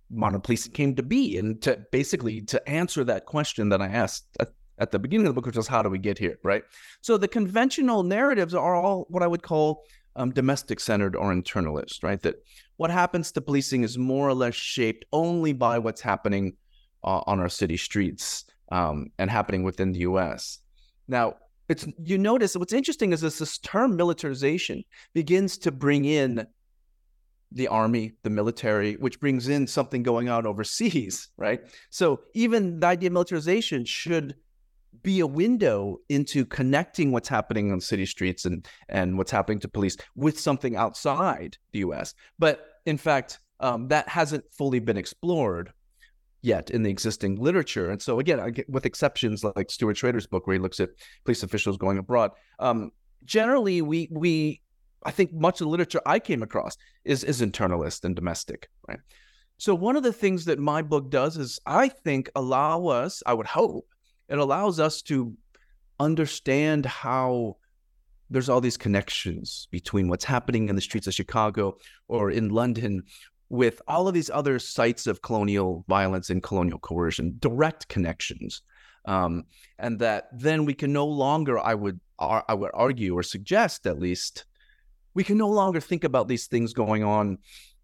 [0.10, 4.26] modern policing came to be, and to basically to answer that question that I asked
[4.40, 6.64] at, at the beginning of the book, which was how do we get here, right?
[7.02, 9.84] So the conventional narratives are all what I would call
[10.20, 12.22] um, domestic centered or internalist, right?
[12.22, 12.44] That
[12.76, 16.58] what happens to policing is more or less shaped only by what's happening
[17.04, 20.60] uh, on our city streets um, and happening within the US.
[21.08, 21.36] Now,
[21.70, 26.46] it's you notice what's interesting is this, this term militarization begins to bring in
[27.52, 31.62] the army, the military, which brings in something going on overseas, right?
[31.90, 34.36] So even the idea of militarization should
[35.02, 39.68] be a window into connecting what's happening on city streets and and what's happening to
[39.68, 42.14] police with something outside the U.S.
[42.38, 45.72] But in fact, um, that hasn't fully been explored
[46.42, 47.90] yet in the existing literature.
[47.90, 50.90] And so again, with exceptions like Stuart Schrader's book, where he looks at
[51.26, 52.92] police officials going abroad, um,
[53.26, 54.62] generally we we
[55.04, 59.00] I think much of the literature I came across is is internalist and domestic, right?
[59.58, 63.34] So one of the things that my book does is I think allow us, I
[63.34, 63.88] would hope,
[64.30, 65.34] it allows us to
[66.00, 67.58] understand how
[68.30, 73.04] there's all these connections between what's happening in the streets of Chicago or in London
[73.50, 78.62] with all of these other sites of colonial violence and colonial coercion, direct connections.
[79.06, 79.46] Um,
[79.80, 83.98] and that then we can no longer, I would, I would argue or suggest at
[83.98, 84.46] least,
[85.16, 87.40] we can no longer think about these things going on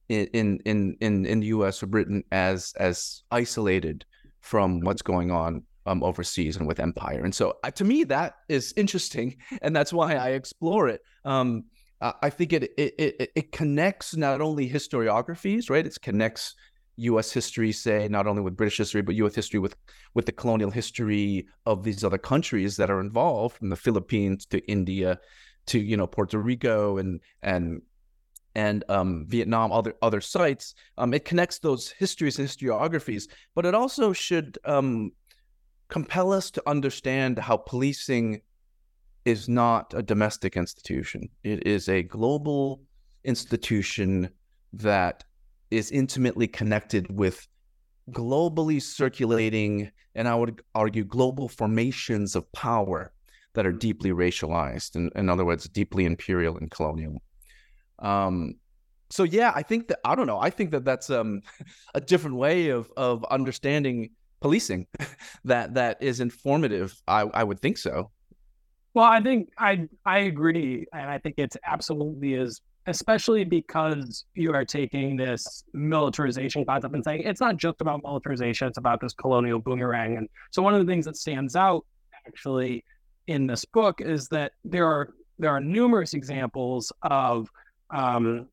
[0.10, 1.82] in in in in the U.S.
[1.82, 4.06] or Britain as as isolated
[4.42, 7.24] from what's going on um, overseas and with empire.
[7.24, 11.02] And so, uh, to me, that is interesting, and that's why I explore it.
[11.24, 11.66] Um,
[12.02, 15.86] I think it, it it it connects not only historiographies, right?
[15.86, 16.54] It connects
[16.98, 17.32] U.S.
[17.32, 19.36] history, say, not only with British history, but U.S.
[19.36, 19.76] history with
[20.14, 24.60] with the colonial history of these other countries that are involved, from the Philippines to
[24.70, 25.20] India
[25.68, 27.82] to you know Puerto Rico and and
[28.56, 30.76] and um, Vietnam, other other sites.
[30.98, 35.12] Um, it connects those histories and historiographies, but it also should um,
[35.88, 38.42] compel us to understand how policing
[39.26, 41.30] is not a domestic institution.
[41.44, 42.82] It is a global
[43.24, 44.30] institution
[44.74, 45.24] that
[45.72, 47.48] is intimately connected with
[48.12, 53.12] globally circulating, and I would argue, global formations of power
[53.54, 54.96] that are deeply racialized.
[54.96, 57.22] In, in other words, deeply imperial and colonial.
[58.00, 58.56] Um,
[59.10, 60.40] so yeah, I think that I don't know.
[60.40, 61.42] I think that that's um,
[61.96, 64.12] a different way of of understanding
[64.46, 64.86] policing
[65.44, 67.02] that that is informative.
[67.08, 68.12] I I would think so.
[68.94, 74.54] Well, I think I I agree, and I think it's absolutely is, especially because you
[74.54, 79.14] are taking this militarization concept and saying it's not just about militarization; it's about this
[79.14, 80.18] colonial boomerang.
[80.18, 81.84] And so, one of the things that stands out
[82.28, 82.86] actually
[83.26, 87.50] in this book is that there are there are numerous examples of
[87.90, 88.48] um,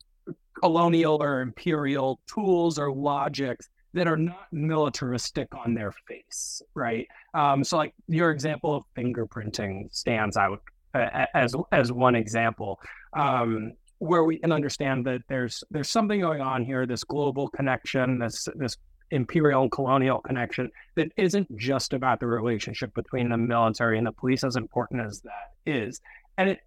[0.58, 7.06] colonial or imperial tools or logics that are not militaristic on their face, right?
[7.34, 10.62] Um, so, like your example of fingerprinting stands out
[10.94, 12.80] uh, as as one example,
[13.14, 18.18] um, where we can understand that there's there's something going on here, this global connection,
[18.18, 18.76] this this
[19.10, 24.12] imperial and colonial connection that isn't just about the relationship between the military and the
[24.12, 26.00] police, as important as that is.
[26.38, 26.60] And it,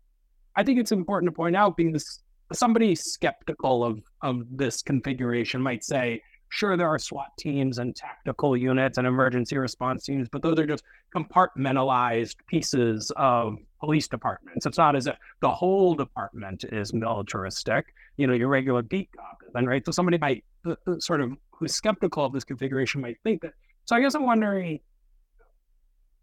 [0.55, 2.21] I think it's important to point out because
[2.53, 8.55] somebody skeptical of of this configuration might say, sure, there are SWAT teams and tactical
[8.55, 14.65] units and emergency response teams, but those are just compartmentalized pieces of police departments.
[14.65, 17.93] It's not as if the whole department is militaristic.
[18.17, 19.85] You know, your regular beat cop, then right.
[19.85, 23.53] So somebody might uh, uh, sort of who's skeptical of this configuration might think that.
[23.85, 24.79] So I guess I'm wondering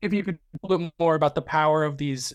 [0.01, 2.33] if you could a little bit more about the power of these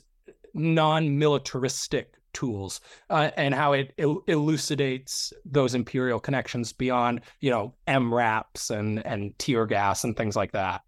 [0.54, 8.70] non-militaristic tools uh, and how it el- elucidates those imperial connections beyond you know MRAPs
[8.70, 10.82] and and tear gas and things like that.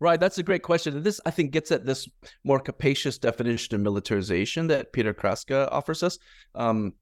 [0.00, 0.96] Right, that's a great question.
[0.96, 2.06] And this, I think, gets at this
[2.42, 6.18] more capacious definition of militarization that Peter Kraska offers us.
[6.54, 6.92] Um,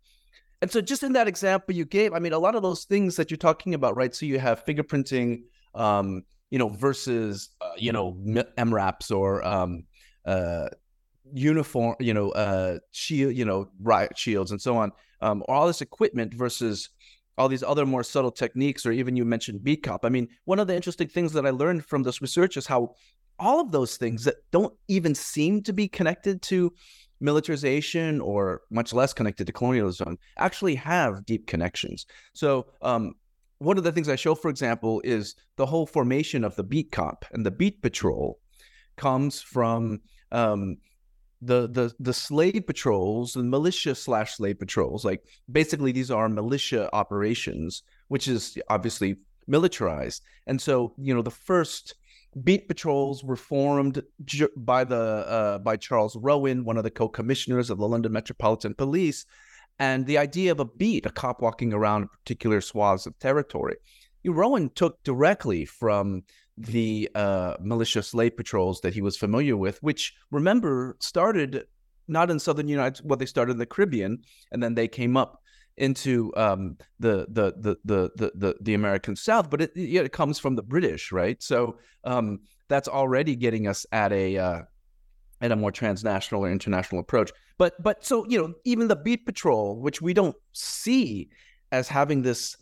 [0.61, 3.17] and so, just in that example you gave, I mean, a lot of those things
[3.17, 4.15] that you're talking about, right?
[4.15, 5.43] So you have fingerprinting,
[5.75, 8.13] um, you know, versus, uh, you know,
[8.57, 9.85] MRAPs or um,
[10.25, 10.69] uh,
[11.33, 15.81] uniform, you know, uh, shield, you know, riot shields and so on, um, all this
[15.81, 16.91] equipment versus
[17.39, 20.05] all these other more subtle techniques, or even you mentioned beat cop.
[20.05, 22.95] I mean, one of the interesting things that I learned from this research is how
[23.39, 26.73] all of those things that don't even seem to be connected to
[27.21, 32.07] militarization or much less connected to colonialism actually have deep connections.
[32.35, 33.15] So, um,
[33.59, 36.91] one of the things I show, for example, is the whole formation of the beat
[36.91, 38.41] cop and the beat patrol
[38.97, 40.01] comes from
[40.33, 40.79] um,
[41.43, 46.89] the the the slave patrols, the militia slash slave patrols, like basically these are militia
[46.93, 50.23] operations, which is obviously militarized.
[50.47, 51.97] And so, you know, the first
[52.45, 54.03] beat patrols were formed
[54.57, 59.27] by the uh, by Charles Rowan, one of the co-commissioners of the London Metropolitan Police,
[59.79, 63.77] and the idea of a beat, a cop walking around particular swaths of territory.
[64.25, 66.23] Rowan took directly from
[66.59, 71.65] the uh, militia slave patrols that he was familiar with, which remember started
[72.09, 75.41] not in southern United, well, they started in the Caribbean, and then they came up
[75.79, 80.55] into um, the, the, the the the the American South, but it it comes from
[80.55, 81.43] the British, right?
[81.43, 84.63] So um, that's already getting us at a uh,
[85.41, 87.33] at a more transnational or international approach.
[87.59, 91.31] But but so you know even the Beat Patrol, which we don't see
[91.71, 92.57] as having this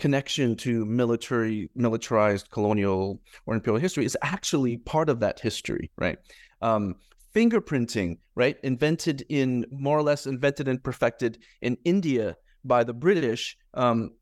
[0.00, 6.18] connection to military, militarized colonial or imperial history is actually part of that history, right?
[6.62, 6.96] Um,
[7.34, 13.58] fingerprinting, right, invented in more or less invented and perfected in India by the British,
[13.74, 14.12] um,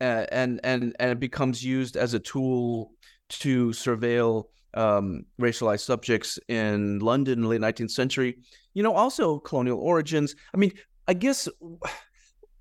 [0.00, 2.92] and and and it becomes used as a tool
[3.28, 4.44] to surveil
[4.74, 8.38] um, racialized subjects in London in the late 19th century.
[8.72, 10.34] You know, also colonial origins.
[10.54, 10.72] I mean,
[11.08, 11.48] I guess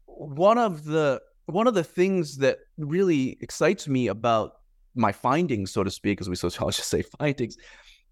[0.06, 4.54] one of the one of the things that really excites me about
[4.96, 7.58] my findings, so to speak, as we sociologists say findings,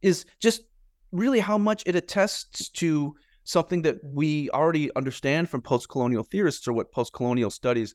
[0.02, 0.63] is just
[1.12, 6.74] really how much it attests to something that we already understand from post-colonial theorists or
[6.74, 7.94] what post-colonial studies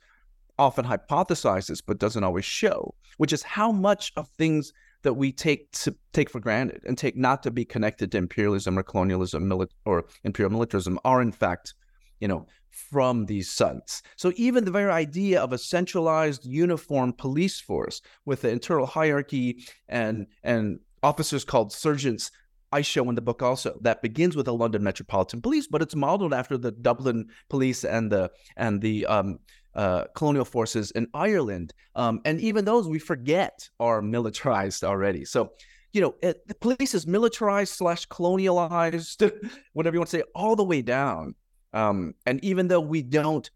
[0.58, 4.72] often hypothesizes but doesn't always show, which is how much of things
[5.02, 8.78] that we take to take for granted and take not to be connected to imperialism
[8.78, 11.74] or colonialism mili- or imperial militarism are in fact,
[12.20, 12.46] you know,
[12.90, 14.02] from these sites.
[14.16, 19.64] So even the very idea of a centralized uniform police force with an internal hierarchy
[19.88, 22.30] and and officers called sergeants
[22.72, 25.94] I show in the book also that begins with the London Metropolitan Police, but it's
[25.94, 29.38] modeled after the Dublin Police and the and the um,
[29.74, 31.72] uh, colonial forces in Ireland.
[31.94, 35.24] Um, and even those we forget are militarized already.
[35.24, 35.52] So,
[35.92, 39.30] you know, it, the police is militarized slash colonialized,
[39.74, 41.34] whatever you want to say, all the way down.
[41.76, 43.50] Um, and even though we don't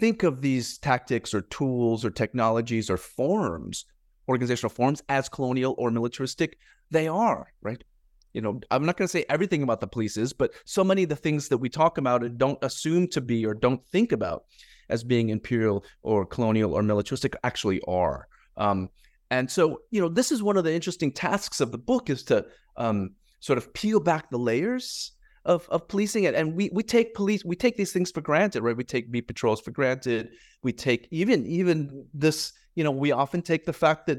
[0.00, 3.84] think of these tactics or tools or technologies or forms,
[4.26, 6.56] organizational forms as colonial or militaristic,
[6.90, 7.84] they are, right?
[8.32, 11.02] You know, I'm not going to say everything about the police is, but so many
[11.02, 14.12] of the things that we talk about and don't assume to be or don't think
[14.12, 14.44] about
[14.88, 18.28] as being imperial or colonial or militaristic actually are.
[18.56, 18.88] Um,
[19.30, 22.22] and so, you know, this is one of the interesting tasks of the book is
[22.24, 22.46] to
[22.78, 23.10] um,
[23.40, 25.12] sort of peel back the layers
[25.44, 26.34] of, of policing it.
[26.34, 28.76] And we, we take police, we take these things for granted, right?
[28.76, 30.30] We take beat patrols for granted.
[30.62, 34.18] We take even, even this, you know, we often take the fact that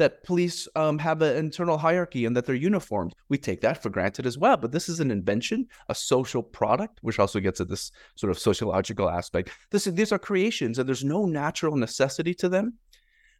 [0.00, 3.14] that police um, have an internal hierarchy and that they're uniformed.
[3.28, 4.56] We take that for granted as well.
[4.56, 8.38] But this is an invention, a social product, which also gets at this sort of
[8.38, 9.50] sociological aspect.
[9.70, 12.78] This, these are creations, and there's no natural necessity to them.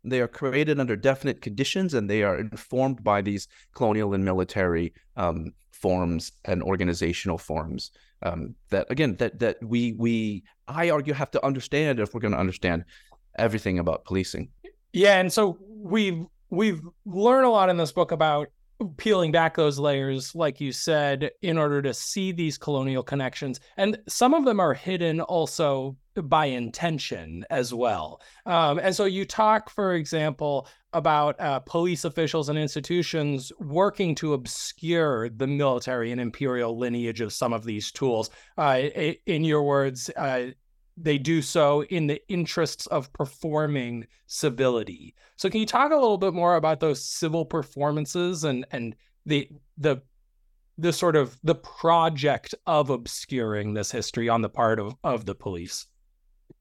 [0.05, 4.93] They are created under definite conditions, and they are informed by these colonial and military
[5.17, 7.91] um, forms and organizational forms.
[8.23, 12.35] Um, that again, that that we we I argue have to understand if we're going
[12.35, 12.85] to understand
[13.39, 14.51] everything about policing.
[14.93, 18.49] Yeah, and so we've we've learned a lot in this book about
[18.97, 23.61] peeling back those layers, like you said, in order to see these colonial connections.
[23.77, 28.21] And some of them are hidden also by intention as well.
[28.47, 34.35] Um, and so you talk, for example, about uh, police officials and institutions working to
[34.35, 38.31] obscure the military and imperial lineage of some of these tools.
[38.59, 38.81] Uh,
[39.27, 40.47] in your words, uh,
[40.97, 45.15] they do so in the interests of performing civility.
[45.37, 48.95] So can you talk a little bit more about those civil performances and and
[49.27, 49.49] the
[49.79, 50.03] the
[50.79, 55.35] the sort of the project of obscuring this history on the part of, of the
[55.35, 55.87] police?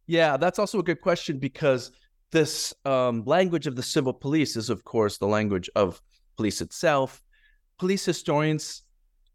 [0.07, 1.91] Yeah, that's also a good question because
[2.31, 6.01] this um, language of the civil police is, of course, the language of
[6.35, 7.23] police itself.
[7.77, 8.83] Police historians,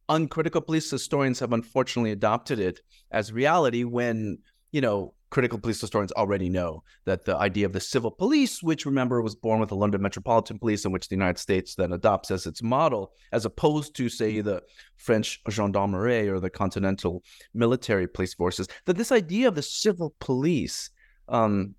[0.09, 2.81] uncritical police historians, have unfortunately adopted it
[3.11, 4.39] as reality when
[4.75, 8.85] you know, critical police historians already know that the idea of the civil police, which
[8.85, 12.33] remember was born with the London Metropolitan Police, in which the United States then adopts
[12.33, 14.61] as its model, as opposed to, say, the
[14.97, 17.23] French gendarmerie or the continental
[17.55, 20.91] military police forces, that this idea of the civil police
[21.29, 21.77] um,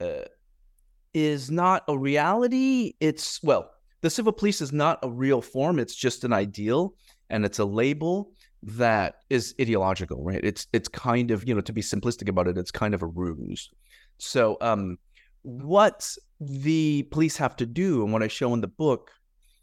[0.00, 0.24] uh,
[1.12, 2.94] is not a reality.
[3.00, 6.94] It's, well, the civil police is not a real form, it's just an ideal
[7.28, 10.40] and it's a label that is ideological, right?
[10.42, 13.06] It's it's kind of you know to be simplistic about it, it's kind of a
[13.06, 13.70] ruse.
[14.18, 14.98] So um,
[15.42, 19.10] what the police have to do, and what I show in the book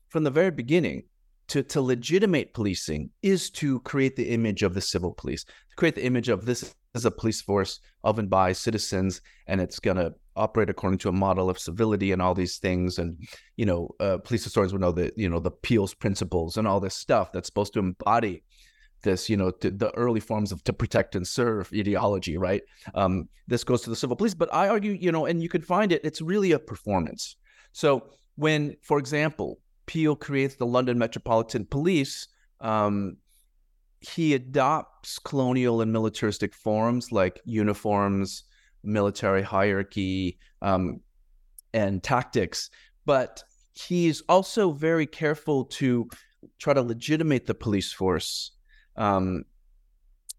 [0.09, 1.03] from the very beginning,
[1.49, 5.95] to to legitimate policing is to create the image of the civil police, to create
[5.95, 10.11] the image of this is a police force of and by citizens, and it's gonna
[10.35, 12.97] operate according to a model of civility and all these things.
[12.97, 13.17] And
[13.55, 16.79] you know, uh, police historians would know that you know the Peel's principles and all
[16.79, 18.43] this stuff that's supposed to embody
[19.03, 22.61] this, you know, the early forms of to protect and serve ideology, right?
[22.95, 25.61] Um, this goes to the civil police, but I argue, you know, and you can
[25.61, 27.35] find it, it's really a performance.
[27.71, 32.27] So when, for example, Peel creates the London Metropolitan Police,
[32.59, 33.17] um,
[34.01, 38.43] he adopts colonial and militaristic forms like uniforms,
[38.83, 41.01] military hierarchy, um,
[41.73, 42.69] and tactics,
[43.05, 43.43] but
[43.73, 46.07] he's also very careful to
[46.59, 48.51] try to legitimate the police force
[48.97, 49.43] um,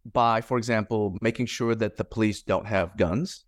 [0.05, 3.45] by, for example, making sure that the police don't have guns.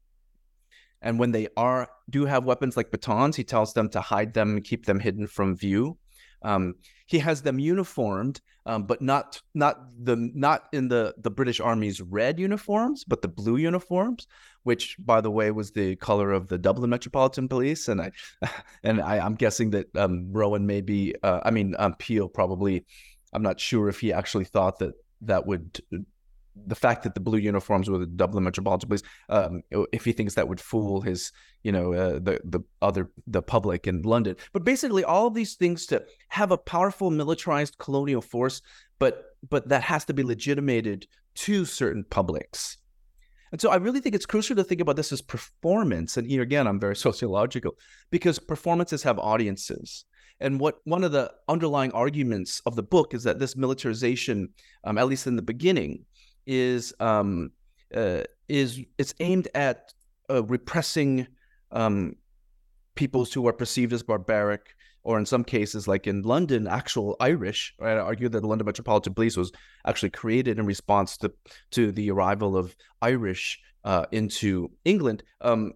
[1.03, 4.57] And when they are do have weapons like batons, he tells them to hide them
[4.57, 5.99] and keep them hidden from view.
[6.43, 6.75] Um,
[7.07, 12.01] he has them uniformed, um, but not not the not in the the British Army's
[12.01, 14.27] red uniforms, but the blue uniforms,
[14.63, 17.89] which, by the way, was the color of the Dublin Metropolitan Police.
[17.89, 18.13] And I
[18.85, 22.85] and I, am guessing that um, Rowan maybe, uh, I mean, um, Peel probably.
[23.33, 25.81] I'm not sure if he actually thought that that would
[26.67, 29.63] the fact that the blue uniforms were the Dublin Metropolitan Police, um,
[29.93, 33.87] if he thinks that would fool his, you know, uh, the the other the public
[33.87, 34.37] in London.
[34.53, 38.63] But basically, all of these things to have a powerful militarized colonial force,
[38.99, 42.79] but but that has to be legitimated to certain publics.
[43.53, 46.17] And so I really think it's crucial to think about this as performance.
[46.17, 47.73] And here again, I'm very sociological
[48.11, 50.05] because performances have audiences.
[50.41, 54.49] And what one of the underlying arguments of the book is that this militarization,
[54.85, 56.05] um, at least in the beginning,
[56.47, 57.53] is um,
[57.95, 59.93] uh, is it's aimed at
[60.31, 61.27] uh, repressing
[61.73, 62.17] um,
[62.95, 67.75] peoples who are perceived as barbaric, or in some cases, like in London, actual Irish.
[67.79, 67.97] Right?
[67.97, 69.53] I argue that the London Metropolitan Police was
[69.87, 71.33] actually created in response to
[71.73, 75.23] to the arrival of Irish uh, into England.
[75.41, 75.73] Um,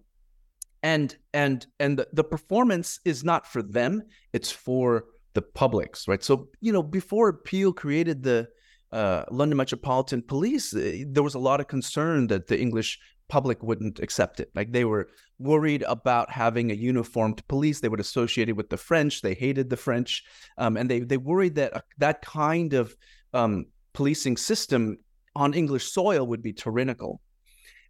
[0.85, 6.23] and and and the, the performance is not for them; it's for the publics, right?
[6.23, 8.47] So you know, before Peel created the
[8.91, 13.63] uh, London Metropolitan Police, uh, there was a lot of concern that the English public
[13.63, 14.51] wouldn't accept it.
[14.53, 15.09] Like they were
[15.39, 17.79] worried about having a uniformed police.
[17.79, 19.23] They would associate it with the French.
[19.23, 20.23] They hated the French,
[20.59, 22.95] um, and they they worried that uh, that kind of
[23.33, 24.97] um, policing system
[25.35, 27.21] on English soil would be tyrannical.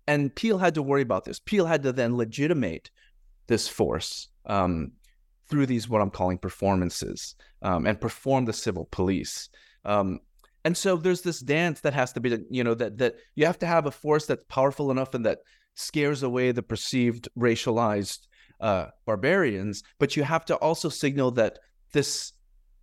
[0.07, 1.39] And Peel had to worry about this.
[1.39, 2.91] Peel had to then legitimate
[3.47, 4.91] this force um,
[5.49, 9.49] through these what I'm calling performances um, and perform the civil police.
[9.83, 10.19] Um,
[10.63, 13.59] and so there's this dance that has to be, you know, that that you have
[13.59, 15.39] to have a force that's powerful enough and that
[15.75, 18.27] scares away the perceived racialized
[18.59, 21.59] uh, barbarians, but you have to also signal that
[21.93, 22.33] this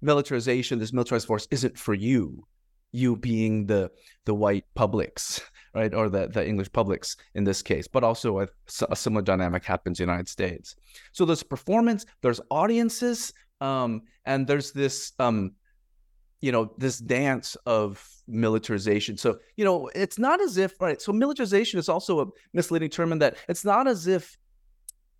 [0.00, 2.46] militarization, this militarized force, isn't for you.
[2.92, 3.90] You being the
[4.26, 5.40] the white publics,
[5.74, 8.48] right, or the the English publics in this case, but also a,
[8.90, 10.76] a similar dynamic happens in the United States.
[11.12, 15.52] So there's performance, there's audiences, um, and there's this um,
[16.42, 21.12] you know this dance of militarization so you know it's not as if right so
[21.12, 24.36] militarization is also a misleading term in that it's not as if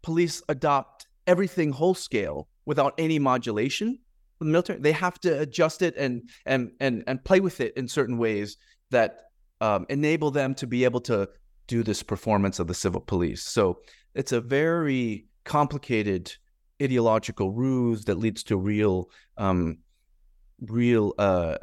[0.02, 3.98] police adopt everything whole scale without any modulation
[4.40, 7.86] the military they have to adjust it and and and and play with it in
[7.86, 8.56] certain ways
[8.90, 9.20] that
[9.62, 11.28] um, enable them to be able to
[11.66, 13.78] do this performance of the civil police so
[14.14, 16.32] it's a very complicated
[16.82, 19.78] ideological ruse that leads to real um,
[20.60, 21.56] real uh,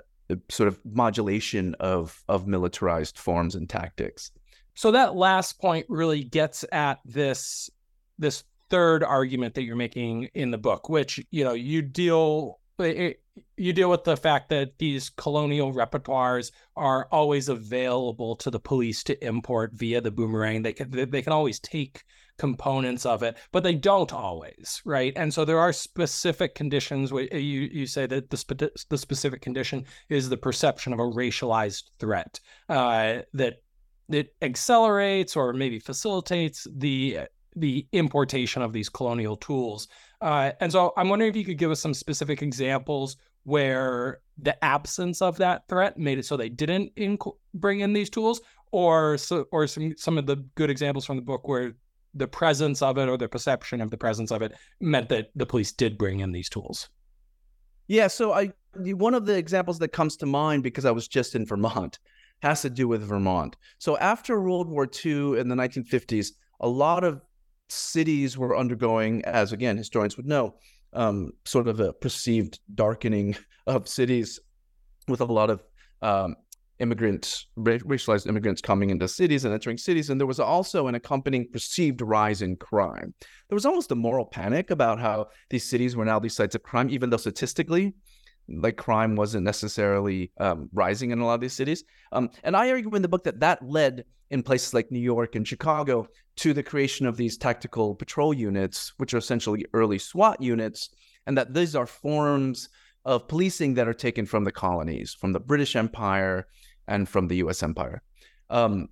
[0.49, 4.31] sort of modulation of of militarized forms and tactics.
[4.75, 7.69] So that last point really gets at this
[8.17, 13.21] this third argument that you're making in the book, which you know you deal it,
[13.57, 19.03] you deal with the fact that these colonial repertoires are always available to the police
[19.03, 20.61] to import via the boomerang.
[20.61, 22.03] They can they can always take
[22.37, 25.13] components of it, but they don't always, right?
[25.15, 27.11] And so there are specific conditions.
[27.11, 31.03] Where you you say that the spe- the specific condition is the perception of a
[31.03, 33.61] racialized threat uh, that
[34.09, 37.19] it accelerates or maybe facilitates the
[37.55, 39.87] the importation of these colonial tools.
[40.21, 44.63] Uh, and so I'm wondering if you could give us some specific examples where the
[44.63, 49.17] absence of that threat made it so they didn't inc- bring in these tools, or
[49.17, 51.73] so, or some some of the good examples from the book where
[52.13, 55.45] the presence of it or the perception of the presence of it meant that the
[55.45, 56.89] police did bring in these tools.
[57.87, 61.35] Yeah, so I one of the examples that comes to mind because I was just
[61.35, 61.99] in Vermont
[62.41, 63.57] has to do with Vermont.
[63.79, 66.29] So after World War II in the 1950s,
[66.61, 67.21] a lot of
[67.67, 70.55] cities were undergoing, as again historians would know,
[70.93, 73.35] um, sort of a perceived darkening
[73.67, 74.39] of cities
[75.07, 75.63] with a lot of
[76.01, 76.35] um,
[76.79, 80.09] immigrants, racialized immigrants coming into cities and entering cities.
[80.09, 83.13] And there was also an accompanying perceived rise in crime.
[83.49, 86.63] There was almost a moral panic about how these cities were now these sites of
[86.63, 87.93] crime, even though statistically,
[88.49, 91.83] like crime wasn't necessarily um, rising in a lot of these cities.
[92.11, 95.35] Um, and I argue in the book that that led in places like New York
[95.35, 100.41] and Chicago to the creation of these tactical patrol units, which are essentially early SWAT
[100.41, 100.89] units,
[101.25, 102.69] and that these are forms
[103.05, 106.47] of policing that are taken from the colonies, from the British Empire,
[106.87, 108.01] and from the US Empire.
[108.49, 108.89] Um,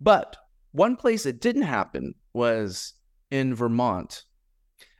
[0.00, 0.36] but
[0.72, 2.94] one place it didn't happen was
[3.30, 4.24] in Vermont,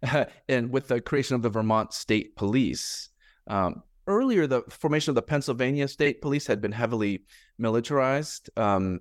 [0.49, 3.10] and with the creation of the Vermont State Police.
[3.47, 7.25] Um, earlier, the formation of the Pennsylvania State Police had been heavily
[7.59, 9.01] militarized um,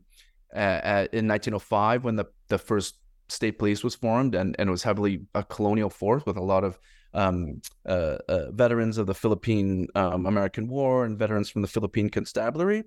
[0.53, 2.95] in 1905 when the, the first
[3.29, 6.63] state police was formed and, and it was heavily a colonial force with a lot
[6.63, 6.79] of
[7.13, 12.09] um, uh, uh, veterans of the Philippine um, American War and veterans from the Philippine
[12.09, 12.83] Constabulary.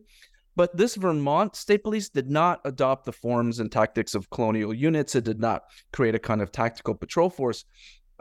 [0.55, 5.15] But this Vermont state police did not adopt the forms and tactics of colonial units.
[5.15, 7.65] It did not create a kind of tactical patrol force.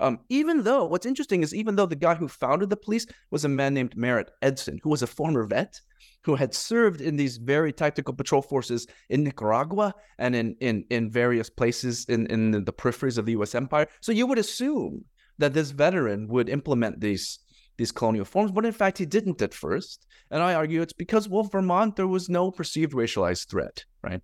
[0.02, 3.46] Um, even though, what's interesting is even though the guy who founded the police was
[3.46, 5.80] a man named Merritt Edson, who was a former vet,
[6.24, 11.12] who had served in these very tactical patrol forces in Nicaragua and in in, in
[11.12, 13.56] various places in, in the peripheries of the U.S.
[13.56, 13.88] empire.
[14.02, 15.06] So you would assume
[15.38, 17.40] that this veteran would implement these
[17.78, 20.06] these colonial forms, but in fact he didn't at first.
[20.30, 24.22] And I argue it's because, well, Vermont there was no perceived racialized threat, right?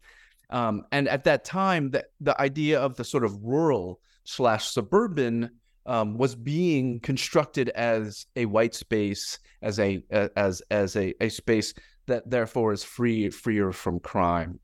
[0.49, 5.51] Um, and at that time, the the idea of the sort of rural slash suburban
[5.87, 10.03] um, was being constructed as a white space, as a
[10.35, 11.73] as as a, a space
[12.05, 14.59] that therefore is free freer from crime.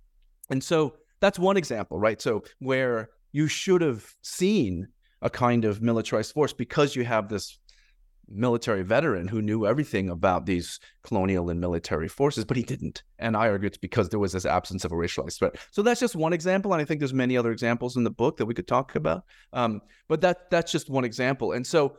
[0.50, 2.22] And so that's one example, right?
[2.22, 4.88] So where you should have seen
[5.22, 7.58] a kind of militarized force because you have this
[8.30, 13.04] military veteran who knew everything about these colonial and military forces, but he didn't.
[13.20, 15.56] And I argue it's because there was this absence of a racialized threat.
[15.72, 18.38] So that's just one example, and I think there's many other examples in the book
[18.38, 19.24] that we could talk about.
[19.52, 21.54] Um, but that that's just one example.
[21.54, 21.98] And so,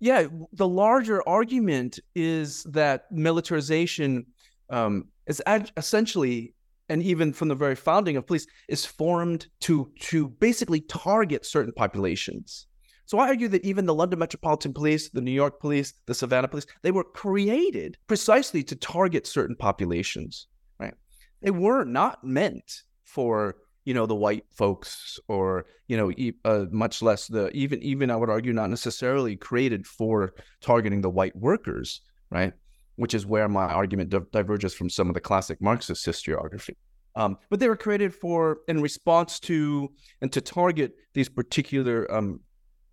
[0.00, 4.26] yeah, the larger argument is that militarization
[4.70, 6.54] um, is ad- essentially
[6.88, 11.72] and even from the very founding of police is formed to to basically target certain
[11.72, 12.66] populations
[13.12, 16.48] so I argue that even the London Metropolitan Police, the New York Police, the Savannah
[16.48, 20.46] Police, they were created precisely to target certain populations,
[20.78, 20.94] right?
[21.42, 26.10] They were not meant for you know the white folks or you know
[26.46, 30.32] uh, much less the even even I would argue not necessarily created for
[30.62, 32.00] targeting the white workers,
[32.30, 32.54] right?
[32.96, 36.76] Which is where my argument di- diverges from some of the classic Marxist historiography.
[37.14, 39.90] Um, but they were created for in response to
[40.22, 42.40] and to target these particular um,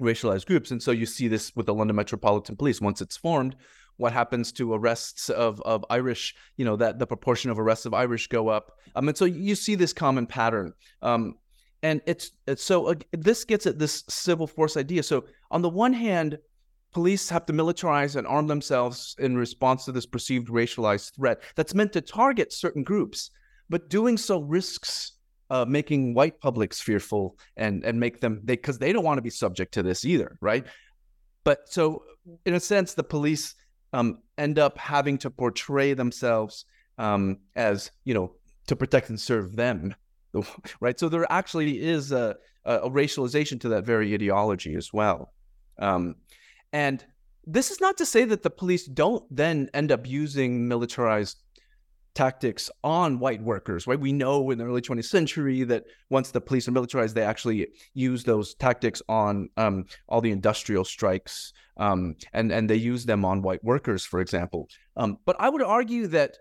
[0.01, 0.71] racialized groups.
[0.71, 2.81] And so you see this with the London Metropolitan Police.
[2.81, 3.55] Once it's formed,
[3.97, 7.93] what happens to arrests of, of Irish, you know, that the proportion of arrests of
[7.93, 8.71] Irish go up.
[8.95, 10.73] Um, and so you see this common pattern.
[11.01, 11.35] Um,
[11.83, 15.03] and it's, it's so uh, this gets at this civil force idea.
[15.03, 16.37] So on the one hand,
[16.93, 21.75] police have to militarize and arm themselves in response to this perceived racialized threat that's
[21.75, 23.31] meant to target certain groups,
[23.69, 25.13] but doing so risks
[25.49, 29.21] uh, making white publics fearful and and make them they because they don't want to
[29.21, 30.65] be subject to this either, right?
[31.43, 32.03] But so
[32.45, 33.55] in a sense, the police
[33.93, 36.65] um, end up having to portray themselves
[36.97, 38.35] um, as you know
[38.67, 39.95] to protect and serve them,
[40.79, 40.99] right?
[40.99, 42.35] So there actually is a,
[42.65, 45.33] a racialization to that very ideology as well,
[45.79, 46.15] um,
[46.71, 47.03] and
[47.47, 51.37] this is not to say that the police don't then end up using militarized
[52.13, 53.99] tactics on white workers, right?
[53.99, 57.67] We know in the early 20th century that once the police are militarized, they actually
[57.93, 63.23] use those tactics on um, all the industrial strikes, um, and and they use them
[63.25, 64.67] on white workers, for example.
[64.97, 66.37] Um, but I would argue that,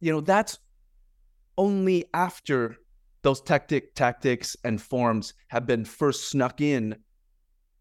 [0.00, 0.58] you know, that's
[1.56, 2.76] only after
[3.22, 6.96] those tactic tactics and forms have been first snuck in,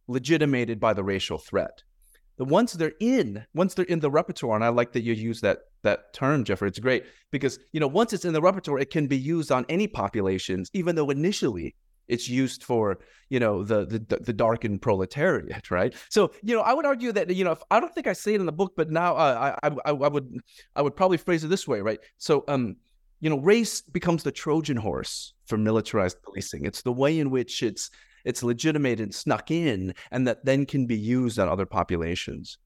[0.07, 1.84] legitimated by the racial threat.
[2.38, 5.59] Once they're in, once they're in the repertoire, and I like that you use that
[5.83, 6.67] that term, Jeffrey.
[6.67, 9.65] It's great because you know once it's in the repertoire, it can be used on
[9.69, 11.75] any populations, even though initially
[12.07, 15.93] it's used for you know the the the darkened proletariat, right?
[16.09, 18.33] So you know I would argue that you know if, I don't think I say
[18.33, 20.38] it in the book, but now uh, I, I I would
[20.75, 21.99] I would probably phrase it this way, right?
[22.17, 22.75] So um
[23.21, 26.65] you know race becomes the Trojan horse for militarized policing.
[26.65, 27.89] It's the way in which it's
[28.26, 32.57] it's legitimated, snuck in, and that then can be used on other populations.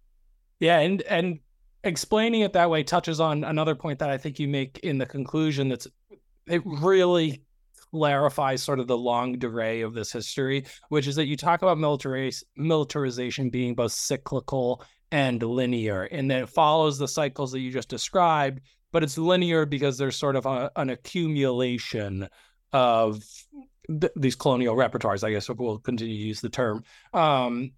[0.59, 1.39] Yeah, and and
[1.83, 5.05] explaining it that way touches on another point that I think you make in the
[5.05, 5.69] conclusion.
[5.69, 5.87] That's
[6.47, 7.43] it really
[7.91, 11.77] clarifies sort of the longue durée of this history, which is that you talk about
[11.77, 17.71] militariz- militarization being both cyclical and linear, and that it follows the cycles that you
[17.71, 22.27] just described, but it's linear because there's sort of a, an accumulation
[22.73, 23.23] of
[24.01, 25.23] th- these colonial repertoires.
[25.23, 26.83] I guess we'll continue to use the term.
[27.13, 27.71] Um,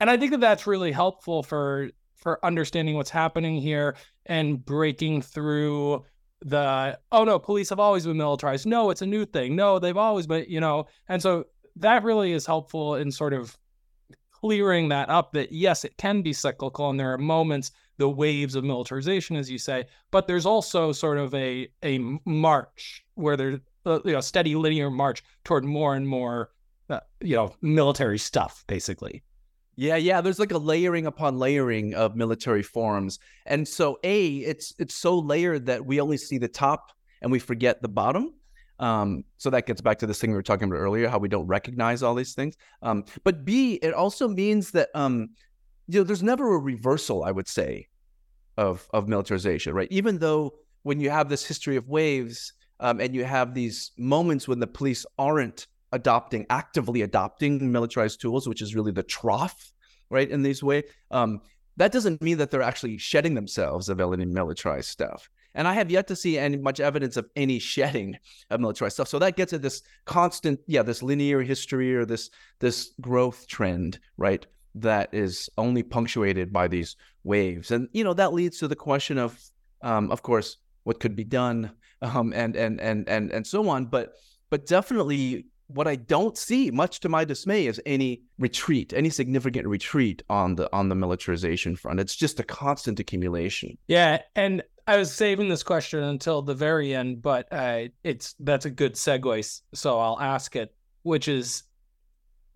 [0.00, 3.96] and I think that that's really helpful for for understanding what's happening here
[4.26, 6.04] and breaking through
[6.42, 9.96] the oh no police have always been militarized no it's a new thing no they've
[9.96, 11.44] always been you know and so
[11.76, 13.56] that really is helpful in sort of
[14.32, 18.54] clearing that up that yes it can be cyclical and there are moments the waves
[18.54, 23.56] of militarization as you say but there's also sort of a a march where there's
[23.56, 23.60] a
[23.90, 26.50] uh, you know steady linear march toward more and more
[26.88, 29.22] uh, you know military stuff basically
[29.80, 30.20] yeah, yeah.
[30.20, 35.18] There's like a layering upon layering of military forms, and so a it's it's so
[35.18, 38.34] layered that we only see the top and we forget the bottom.
[38.78, 41.28] Um, so that gets back to this thing we were talking about earlier, how we
[41.28, 42.56] don't recognize all these things.
[42.82, 45.30] Um, but B, it also means that um,
[45.86, 47.88] you know, there's never a reversal, I would say,
[48.58, 49.88] of of militarization, right?
[49.90, 54.48] Even though when you have this history of waves um, and you have these moments
[54.48, 59.72] when the police aren't adopting, actively adopting militarized tools, which is really the trough,
[60.08, 60.30] right?
[60.30, 61.40] In these way, um,
[61.76, 65.30] that doesn't mean that they're actually shedding themselves of any militarized stuff.
[65.54, 68.16] And I have yet to see any much evidence of any shedding
[68.50, 69.08] of militarized stuff.
[69.08, 73.98] So that gets at this constant, yeah, this linear history or this this growth trend,
[74.16, 74.46] right?
[74.76, 79.18] That is only punctuated by these waves, and you know that leads to the question
[79.18, 79.36] of,
[79.82, 81.72] um, of course, what could be done,
[82.02, 83.86] um, and and and and and so on.
[83.86, 84.14] But
[84.50, 89.66] but definitely what I don't see, much to my dismay, is any retreat, any significant
[89.66, 92.00] retreat on the on the militarization front.
[92.00, 93.78] It's just a constant accumulation.
[93.86, 98.66] Yeah, and I was saving this question until the very end, but uh, it's that's
[98.66, 101.62] a good segue, so I'll ask it, which is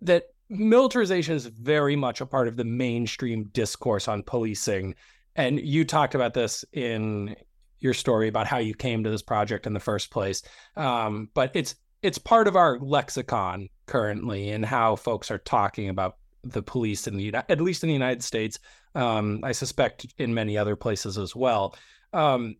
[0.01, 4.95] that militarization is very much a part of the mainstream discourse on policing,
[5.35, 7.35] and you talked about this in
[7.79, 10.41] your story about how you came to this project in the first place.
[10.75, 16.17] Um, but it's it's part of our lexicon currently and how folks are talking about
[16.43, 18.59] the police in the at least in the United States.
[18.93, 21.75] Um, I suspect in many other places as well.
[22.13, 22.55] Um,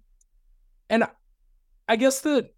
[0.89, 1.05] and
[1.87, 2.54] I guess that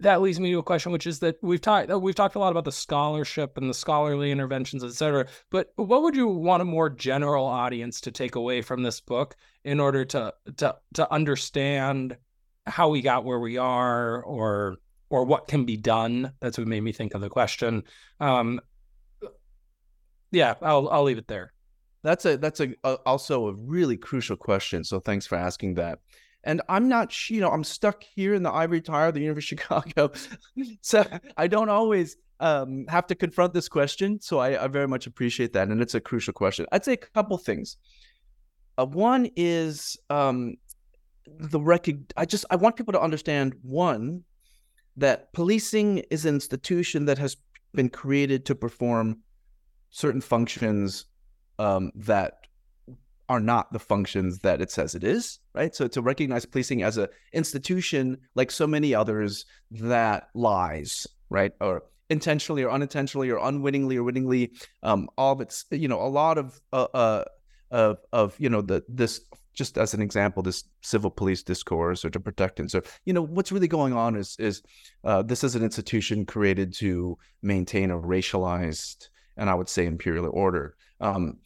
[0.00, 2.50] that leads me to a question, which is that we've talked we've talked a lot
[2.50, 5.26] about the scholarship and the scholarly interventions, et cetera.
[5.50, 9.36] But what would you want a more general audience to take away from this book
[9.64, 12.16] in order to to to understand
[12.66, 14.76] how we got where we are, or
[15.10, 16.32] or what can be done.
[16.40, 17.84] That's what made me think of the question.
[18.20, 18.60] Um,
[20.30, 21.52] yeah, I'll I'll leave it there.
[22.02, 24.84] That's a that's a, a, also a really crucial question.
[24.84, 25.98] So thanks for asking that.
[26.44, 29.56] And I'm not, you know, I'm stuck here in the ivory tower of the University
[29.56, 29.60] of
[29.94, 30.12] Chicago,
[30.80, 31.04] so
[31.36, 34.20] I don't always um, have to confront this question.
[34.20, 36.66] So I, I, very much appreciate that, and it's a crucial question.
[36.70, 37.76] I'd say a couple things.
[38.78, 40.54] Uh, one is um,
[41.26, 42.12] the record.
[42.16, 44.22] I just I want people to understand one
[44.96, 47.36] that policing is an institution that has
[47.74, 49.18] been created to perform
[49.90, 51.06] certain functions
[51.58, 52.37] um, that
[53.28, 55.74] are not the functions that it says it is, right?
[55.74, 61.82] So to recognize policing as an institution, like so many others, that lies, right, or
[62.10, 64.52] intentionally or unintentionally or unwittingly or wittingly,
[64.82, 67.24] um, all of it's you know a lot of uh, uh
[67.70, 69.20] of of you know the this
[69.54, 73.22] just as an example, this civil police discourse or to protect and so you know
[73.22, 74.62] what's really going on is is
[75.04, 80.28] uh, this is an institution created to maintain a racialized and I would say imperial
[80.32, 80.76] order.
[81.00, 81.38] Um,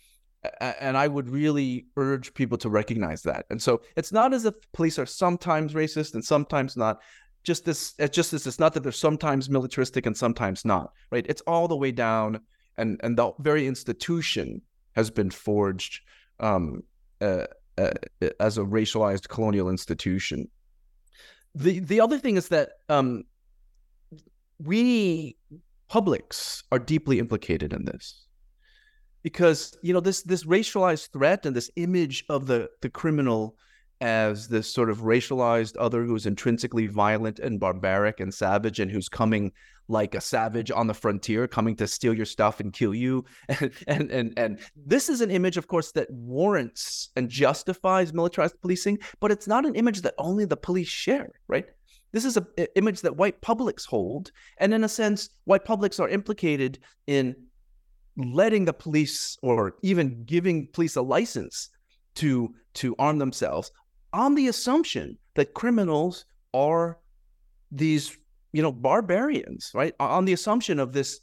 [0.61, 3.47] and I would really urge people to recognize that.
[3.51, 7.01] And so it's not as if police are sometimes racist and sometimes not.
[7.45, 8.47] Just this, it's just this.
[8.47, 10.93] It's not that they're sometimes militaristic and sometimes not.
[11.11, 11.27] Right?
[11.29, 12.41] It's all the way down,
[12.77, 14.63] and and the very institution
[14.93, 16.01] has been forged
[16.39, 16.83] um,
[17.21, 17.47] uh,
[17.79, 17.91] uh,
[18.39, 20.49] as a racialized colonial institution.
[21.55, 23.25] The the other thing is that um,
[24.59, 25.37] we
[25.89, 28.23] publics are deeply implicated in this
[29.23, 33.57] because you know this this racialized threat and this image of the the criminal
[34.03, 39.09] as this sort of racialized other who's intrinsically violent and barbaric and savage and who's
[39.09, 39.53] coming
[39.87, 43.25] like a savage on the frontier coming to steal your stuff and kill you.
[43.61, 48.61] And and and, and this is an image of course that warrants and justifies militarized
[48.61, 51.67] policing but it's not an image that only the police share right?
[52.11, 56.09] This is an image that white publics hold and in a sense white publics are
[56.09, 57.37] implicated in
[58.17, 61.71] letting the police or even giving police a license
[62.15, 63.71] to to arm themselves
[64.13, 66.99] on the assumption that criminals are
[67.71, 68.17] these
[68.53, 69.95] you know barbarians right?
[69.99, 71.21] On the assumption of this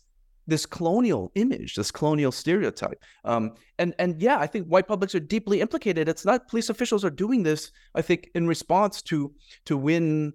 [0.48, 3.04] this colonial image this colonial stereotype.
[3.24, 6.10] Um, and and yeah i think white publics are deeply implicated.
[6.10, 9.32] It's not police officials are doing this i think in response to
[9.66, 10.34] to win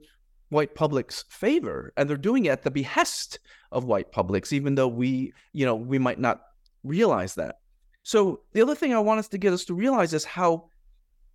[0.54, 3.40] white public's favor and they're doing it at the behest
[3.72, 6.40] of white publics even though we you know we might not
[6.84, 7.56] realize that.
[8.02, 10.68] So the other thing i want us to get us to realize is how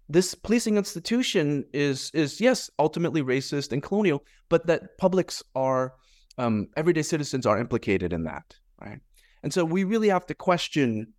[0.07, 5.93] this policing institution is is yes ultimately racist and colonial but that publics are
[6.38, 8.99] um, everyday citizens are implicated in that right?
[9.43, 11.13] And so we really have to question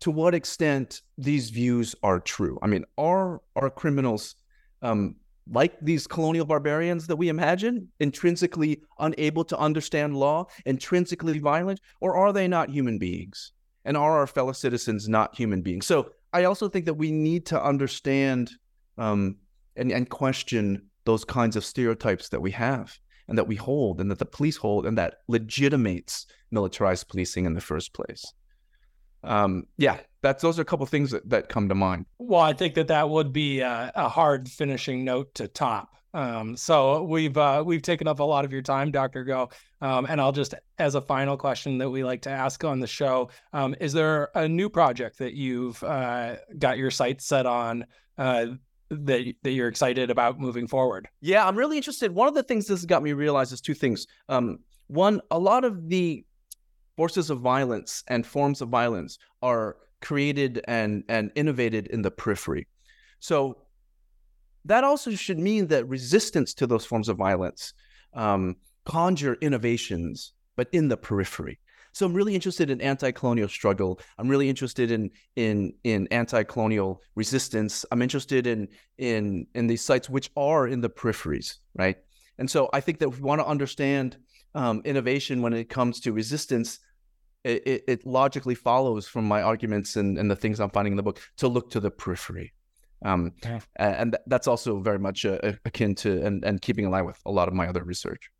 [0.00, 2.58] to what extent these views are true.
[2.62, 4.34] I mean are are criminals
[4.82, 5.16] um,
[5.48, 12.16] like these colonial barbarians that we imagine intrinsically unable to understand law intrinsically violent or
[12.16, 13.52] are they not human beings
[13.84, 17.46] and are our fellow citizens not human beings so I also think that we need
[17.46, 18.52] to understand
[18.98, 19.36] um,
[19.76, 22.98] and, and question those kinds of stereotypes that we have.
[23.28, 27.54] and that we hold and that the police hold and that legitimates militarized policing in
[27.54, 28.24] the first place.
[29.22, 32.06] Um, yeah, that's those are a couple things that, that come to mind.
[32.18, 35.96] Well, I think that that would be a, a hard finishing note to top.
[36.12, 39.24] Um, so we've uh, we've taken up a lot of your time, Dr.
[39.24, 39.50] Go.
[39.80, 42.86] Um, and I'll just, as a final question that we like to ask on the
[42.86, 47.86] show, um, is there a new project that you've uh, got your sights set on
[48.18, 48.46] uh,
[48.90, 51.08] that that you're excited about moving forward?
[51.20, 52.12] Yeah, I'm really interested.
[52.12, 54.06] One of the things this has got me realize is two things.
[54.28, 54.58] Um,
[54.88, 56.24] one, a lot of the
[57.00, 59.66] forces of violence and forms of violence are
[60.02, 62.64] created and and innovated in the periphery.
[63.20, 63.36] So
[64.66, 67.62] that also should mean that resistance to those forms of violence
[68.12, 71.58] um, conjure innovations, but in the periphery.
[71.92, 73.92] So I'm really interested in anti-colonial struggle.
[74.18, 77.86] I'm really interested in in in anti-colonial resistance.
[77.90, 81.48] I'm interested in in in these sites which are in the peripheries,
[81.82, 81.96] right?
[82.38, 84.18] And so I think that we want to understand
[84.54, 86.80] um, innovation when it comes to resistance,
[87.44, 90.96] it, it, it, logically follows from my arguments and, and the things I'm finding in
[90.96, 92.52] the book to look to the periphery.
[93.02, 93.60] Um, okay.
[93.76, 97.30] And that's also very much uh, akin to and, and keeping in line with a
[97.30, 98.30] lot of my other research.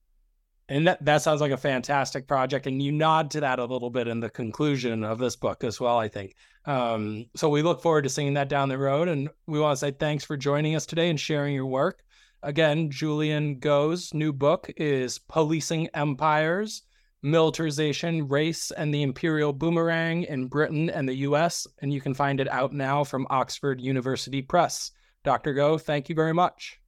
[0.68, 2.66] And that, that sounds like a fantastic project.
[2.66, 5.80] And you nod to that a little bit in the conclusion of this book as
[5.80, 6.36] well, I think.
[6.64, 9.08] Um, so we look forward to seeing that down the road.
[9.08, 12.02] And we want to say thanks for joining us today and sharing your work.
[12.42, 16.82] Again, Julian Go's new book is Policing Empires
[17.22, 21.66] Militarization, Race, and the Imperial Boomerang in Britain and the US.
[21.80, 24.92] And you can find it out now from Oxford University Press.
[25.24, 25.52] Dr.
[25.54, 26.80] Go, thank you very much.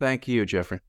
[0.00, 0.80] Thank you, Jeffrey.